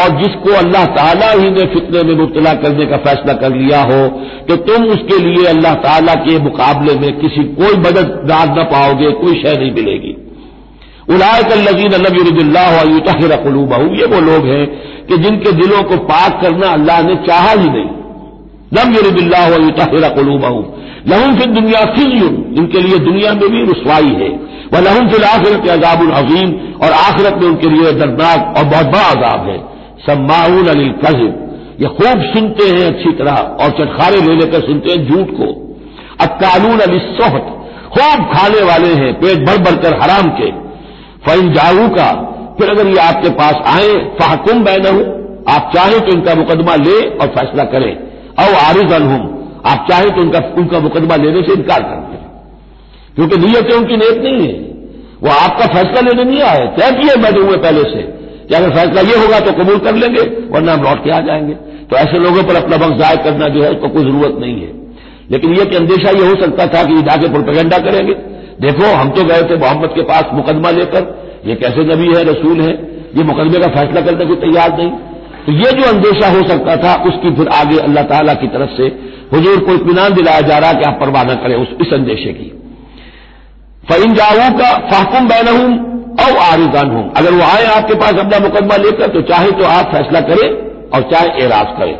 और 0.00 0.10
जिसको 0.18 0.52
अल्लाह 0.56 0.84
ताला 0.96 1.30
ही 1.32 1.50
ने 1.50 1.64
फितने 1.72 2.02
में 2.02 2.14
मुबतला 2.16 2.52
करने 2.60 2.86
का 2.86 2.96
फैसला 3.06 3.32
कर 3.40 3.54
लिया 3.54 3.80
हो 3.82 4.00
तो 4.48 4.56
तुम 4.68 4.84
उसके 4.88 5.18
लिए 5.18 5.46
अल्लाह 5.48 5.74
ताला 5.82 6.14
के 6.24 6.38
मुकाबले 6.40 6.94
में 6.98 7.10
किसी 7.20 7.44
कोई 7.54 7.78
मददगार 7.80 8.58
न 8.58 8.64
पाओगे 8.70 9.10
कोई 9.20 9.42
शय 9.42 9.56
नहीं 9.58 9.72
मिलेगी। 9.72 10.14
उलायकल्लजीन 11.10 11.92
यूरिल्लाहर 12.16 13.36
कलूबहू 13.44 13.94
ये 13.94 14.06
वो 14.06 14.20
लोग 14.20 14.46
हैं 14.46 14.66
कि 15.06 15.16
जिनके 15.18 15.52
दिलों 15.52 15.82
को 15.82 15.96
पाक 15.96 16.40
करना 16.42 16.68
अल्लाह 16.68 17.02
ने 17.02 17.14
चाहा 17.14 17.50
ही 17.50 17.68
नहीं। 17.68 17.90
लम 18.72 18.94
यूरिल्लाहर 18.94 20.14
कलूबहू 20.14 20.64
लहम 21.08 21.34
फिर 21.36 21.46
दुनिया 21.46 21.84
खिजुन 21.84 22.54
इनके 22.58 22.78
लिए 22.78 22.98
दुनिया 22.98 23.32
में 23.32 23.48
भी 23.50 23.62
रसवाई 23.62 24.14
है। 24.14 24.28
वह 24.72 24.80
लहम 24.80 25.08
फिर 25.08 25.24
आखिरत 25.24 25.68
अजाबुल 25.68 26.12
और 26.82 26.92
आखिरत 26.92 27.34
में 27.34 27.48
उनके 27.48 27.70
लिए 27.70 27.92
दर्दनाक 27.92 28.58
और 28.58 28.64
बहुत 28.64 28.86
बड़ा 28.86 29.08
अजाब 29.10 29.48
है। 29.48 29.58
सम्माउन 30.00 30.66
अली 30.66 30.88
कजिब 30.88 31.38
ये 31.80 31.88
खूब 31.88 32.22
सुनते 32.22 32.68
हैं 32.68 32.86
अच्छी 32.86 33.12
तरह। 33.12 33.32
और 33.32 33.70
चटखारे 33.70 34.20
ले 34.20 34.34
लेकर 34.34 34.60
सुनते 34.60 34.90
हैं 34.90 35.08
झूठ 35.08 35.26
को। 35.30 35.46
अब 36.20 36.28
कानून 36.28 36.78
अली 36.78 36.98
सोहत। 36.98 37.46
खूब 37.92 38.24
खाने 38.34 38.62
वाले 38.62 38.94
हैं, 38.94 39.12
पेट 39.14 39.38
भर 39.38 39.58
भरकर 39.58 39.94
हराम 40.02 40.28
के। 40.30 40.61
फ़ैन 41.26 41.52
जाऊ 41.52 41.88
का, 41.88 42.12
फिर 42.58 42.70
अगर 42.70 42.86
ये 42.86 42.96
आपके 42.96 43.30
पास 43.30 43.54
आए, 43.66 43.88
फाहकुम 43.88 44.64
बैन 44.64 44.86
हो 44.86 45.22
आप 45.52 45.72
चाहें 45.74 46.00
तो 46.00 46.06
इनका 46.06 46.34
मुकदमा 46.34 46.74
ले 46.74 47.08
और 47.08 47.26
फैसला 47.26 47.64
करें। 47.64 47.96
और 48.38 48.54
आरिज 48.54 48.92
अनहुम 48.92 49.42
आप 49.66 49.86
चाहें 49.90 50.10
तो 50.10 50.20
उनका 50.20 50.38
उनका 50.58 50.78
मुकदमा 50.78 51.16
लेने 51.16 51.42
से 51.42 51.52
इनकार 51.52 51.82
कर 51.82 51.96
दें। 51.96 52.22
क्योंकि 53.14 53.46
नीयतें 53.46 53.76
उनकी 53.76 53.96
नेत 53.96 54.18
नहीं 54.18 54.48
है। 54.48 54.54
वो 55.22 55.30
आपका 55.30 55.66
फैसला 55.66 56.00
लेने 56.00 56.24
नहीं 56.24 56.42
आए, 56.42 56.66
तय 56.66 56.90
किए 56.90 57.16
बैठे 57.16 57.40
हुए 57.40 57.56
पहले 57.56 57.82
से। 57.82 58.22
कि 58.48 58.54
अगर 58.54 58.70
फैसला 58.70 59.00
ये 59.00 59.24
होगा 59.24 59.40
तो 59.40 59.52
कबूल 59.52 59.78
कर 59.78 59.94
लेंगे, 59.94 60.20
वरना 60.20 60.72
हम 60.72 60.82
लौट 60.82 61.04
के 61.04 61.10
आ 61.10 61.20
जाएँगे। 61.20 61.54
तो 61.90 61.96
ऐसे 61.96 62.18
लोगों 62.18 62.42
पर 62.42 62.56
अपना 62.56 62.86
वक्त 62.86 62.96
जाय 62.96 63.16
करना 63.16 63.48
जो 63.48 63.62
है 63.62 63.70
उसको 63.70 63.88
कोई 63.88 64.02
ज़रूरत 64.02 64.36
नहीं 64.40 64.62
है। 64.62 64.72
लेकिन 65.30 65.54
यह 65.54 65.64
कि 65.64 65.76
अंदेशा 65.76 66.10
यह 66.10 66.28
हो 66.28 66.34
सकता 66.44 66.66
था 66.66 66.84
कि 66.84 66.92
ये 66.94 67.02
जाके 67.02 67.32
प्रोपेगेंडा 67.32 67.78
करेंगे। 67.78 68.12
देखो, 68.60 68.94
हम 68.96 69.10
तो 69.10 69.24
गए 69.24 69.42
थे 69.42 69.56
मोहम्मद 69.56 69.90
के 69.90 70.02
पास 70.02 70.24
मुकदमा 70.34 70.70
लेकर। 70.70 71.06
ये 71.46 71.54
कैसे 71.54 71.84
नबी 71.84 72.08
है, 72.16 72.22
रसूल 72.24 72.60
है? 72.60 72.72
ये 73.16 73.22
मुकदमे 73.24 73.58
का 73.58 73.68
फैसला 73.68 74.00
करने 74.00 74.26
को 74.26 74.34
तैयार 74.34 74.76
नहीं। 74.78 74.90
तो 75.46 75.52
ये 75.52 75.70
जो 75.72 75.88
अंदेशा 75.88 76.28
हो 76.28 76.42
सकता 76.48 76.76
था, 76.76 76.94
उसकी 77.04 77.30
फिर 77.36 77.48
आगे 77.48 77.78
अल्लाह 77.78 78.04
ताला 78.04 78.34
की 78.34 78.46
तरफ़ 78.46 78.76
से 78.76 78.86
हजूर 79.34 79.60
को 79.60 79.74
इतमान 79.74 80.14
दिलाया 80.14 80.40
जा 80.40 80.58
रहा 80.58 80.72
कि 80.72 80.84
आप 80.84 80.98
परवाह 81.00 81.22
न 81.22 81.34
करें 81.36 81.54
उस, 81.56 81.68
इस 81.80 81.92
अंदेशे 81.92 82.32
की। 82.32 82.52
फ़ैन 83.88 84.14
जाऊ 84.14 84.50
का 84.58 84.70
फाहकुम 84.90 85.28
बैन 85.28 85.48
हूँ 85.48 85.70
और 86.20 86.36
आरिजान 86.38 86.90
हूँ 86.90 87.12
अगर 87.16 87.32
वो 87.32 87.42
आए 87.42 87.64
आपके 87.66 87.94
पास 87.94 88.18
अपना 88.18 88.38
मुकदमा 88.38 88.76
लेकर 88.76 89.06
तो 89.06 89.22
चाहे 89.22 89.50
तो 89.50 89.64
आप 89.64 89.92
फैसला 89.94 90.20
करें 90.20 90.48
और 90.90 91.10
चाहे 91.10 91.44
एराज 91.44 91.76
करें। 91.78 91.98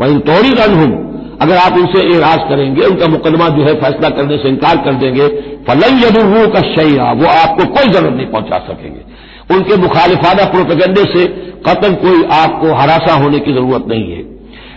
वहीं 0.00 0.18
तोड़ी 0.20 0.52
रन 0.52 0.74
हूँ 0.74 0.92
अगर 1.42 1.56
आप 1.56 1.72
उनसे 1.72 2.16
एराज 2.16 2.38
करेंगे, 2.38 2.82
उनका 2.82 3.06
मुकदमा 3.06 3.48
जो 3.48 3.62
है 3.62 3.74
फैसला 3.74 4.08
करने 4.08 4.38
से 4.38 4.48
इंकार 4.48 4.76
कर 4.76 4.92
देंगे, 4.92 5.28
फलन 5.68 5.98
यदुर्रू 5.98 6.48
का 6.48 6.60
शैया, 6.60 7.12
वो 7.12 7.26
आपको 7.26 7.64
कोई 7.64 7.92
ज़रूरत 7.92 8.14
नहीं 8.14 8.26
पहुँचा 8.26 8.58
सकेंगे। 8.58 9.14
उनके 9.54 9.76
मुखालिफाना 9.76 10.44
प्रोपेगंडे 10.44 11.02
से 11.02 11.26
कतन 11.68 11.94
कोई 11.94 12.24
आपको 12.32 12.74
हरासा 12.74 13.14
होने 13.14 13.38
की 13.38 13.52
ज़रूरत 13.52 13.84
नहीं 13.88 14.12
है। 14.12 14.22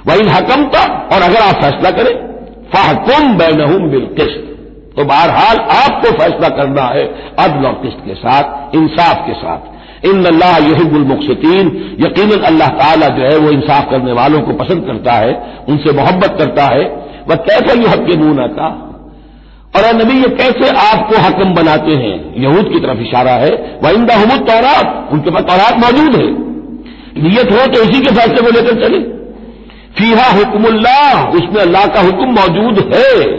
वही 0.08 0.30
हकम 0.30 0.64
का 0.64 1.10
और 1.16 1.22
अगर 1.22 1.38
आप 1.38 1.56
फैसला 1.56 1.92
करें, 1.92 2.16
फाहकुम 2.74 3.38
बैनहुम 3.38 3.90
बिल 3.90 4.02
किस्त। 4.02 4.44
तो 4.98 5.06
बहरहाल 5.06 5.58
आपको 5.58 6.12
फैसला 6.12 6.50
करना 6.50 6.82
है 6.82 7.04
अदल 7.40 7.66
और 7.66 7.74
किस्त 7.74 7.98
के 8.06 8.14
साथ, 8.16 8.76
इंसाफ 8.76 9.28
के 9.28 9.34
साथ। 9.34 9.77
इन 10.06 10.26
अल्लाह 10.26 10.58
यहिबुल 10.58 11.02
यकीन 12.08 12.42
अल्लाह 12.42 12.68
ताला 12.68 13.08
जो 13.08 13.24
है 13.24 13.38
वो 13.38 13.52
इंसाफ 13.52 13.92
करने 13.92 14.12
वालों 14.12 14.42
को 14.42 14.54
पसंद 14.54 14.86
करता 14.86 15.12
है, 15.12 15.60
उनसे 15.70 15.92
मोहब्बत 15.92 16.36
करता 16.38 16.64
है। 16.64 17.08
वह 17.30 17.36
कैसे 17.36 17.80
यह 17.80 17.92
हक 17.92 18.00
के। 18.00 18.18
मुँह 18.18 18.48
था 18.48 18.84
और 19.76 19.96
नबी, 19.96 20.14
ये 20.14 20.30
कैसे 20.30 20.70
आपको 20.70 21.18
हकम 21.18 21.54
बनाते 21.54 21.92
हैं? 21.92 22.44
यहूद 22.44 22.66
की 22.74 22.80
तरफ़ 22.80 23.00
इशारा 23.00 23.32
है। 23.32 23.80
वह 23.84 23.90
इंदा 23.90 24.16
हमद 24.16 24.48
तौरात। 24.48 25.10
उनके 25.12 25.32
पास 25.32 25.44
तौरात 25.44 25.78
मौजूद 25.78 26.16
है। 26.16 26.48
नीयत 27.24 27.52
हो 27.52 27.68
तो 27.68 27.84
इसी 27.84 28.00
के 28.00 28.12
फैसले 28.12 28.42
को 28.42 28.62
लेकर 28.62 28.88
चले। 28.88 29.00
फीहा 29.98 30.32
हुक्मुल्लाह। 30.32 31.30
उसमें 31.30 31.62
अल्लाह 31.62 31.86
का 31.86 32.02
हुक्म 32.02 32.26
मौजूद 32.26 32.92
है। 32.96 33.38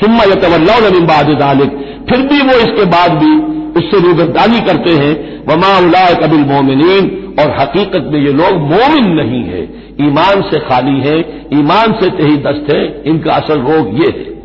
सुम्मा 0.00 0.24
यतवल्ला 0.24 0.88
नबिन 0.88 1.06
दालिक 1.36 1.70
फिर 2.08 2.20
भी 2.20 2.40
वो 2.42 2.52
इसके 2.52 2.84
बाद 2.84 3.12
भी 3.12 3.58
उससे 3.80 4.00
रूबरदानी 4.00 4.60
करते 4.60 4.90
हैं। 4.90 5.27
वमा 5.48 5.78
उलाय 5.78 6.14
कबिल 6.14 6.44
मोमिन 6.44 7.36
और 7.40 7.60
हकीकत 7.60 8.02
में 8.06 8.20
ये 8.20 8.32
लोग 8.32 8.60
मोमिन 8.60 9.12
नहीं 9.12 9.44
है। 9.44 9.88
ईमान 10.06 10.42
से 10.42 10.60
खाली 10.60 11.00
है, 11.00 11.20
ईमान 11.58 11.92
से 11.92 12.10
तही 12.10 12.36
दस्त 12.36 12.66
है, 12.70 13.02
इनका 13.02 13.32
असल 13.32 13.60
रोग 13.60 13.94
ये 13.94 14.10
है। 14.10 14.38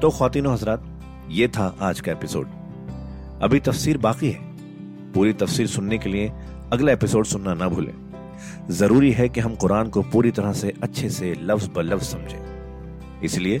तो 0.00 0.10
खातिन 0.10 0.78
ये 1.30 1.48
था 1.48 1.76
आज 1.82 2.00
का 2.00 2.12
एपिसोड। 2.12 2.46
अभी 3.42 3.60
तफसीर 3.60 3.98
बाकी 3.98 4.30
है। 4.30 4.38
पूरी 5.14 5.32
तफसीर 5.32 5.66
सुनने 5.66 5.98
के 5.98 6.10
लिए 6.10 6.32
अगला 6.72 6.92
एपिसोड 6.92 7.24
सुनना 7.24 7.54
ना 7.54 7.68
भूलें। 7.68 7.94
ज़रूरी 8.70 9.12
है 9.12 9.28
कि 9.28 9.40
हम 9.40 9.54
कुरान 9.54 9.88
को 9.88 10.02
पूरी 10.02 10.30
तरह 10.30 10.52
से 10.52 10.72
अच्छे 10.82 11.08
से 11.08 11.36
लफ्ज 11.42 11.70
ब 11.76 11.78
लफ्ज 11.78 12.02
समझें। 12.02 12.38
इसलिए 13.24 13.60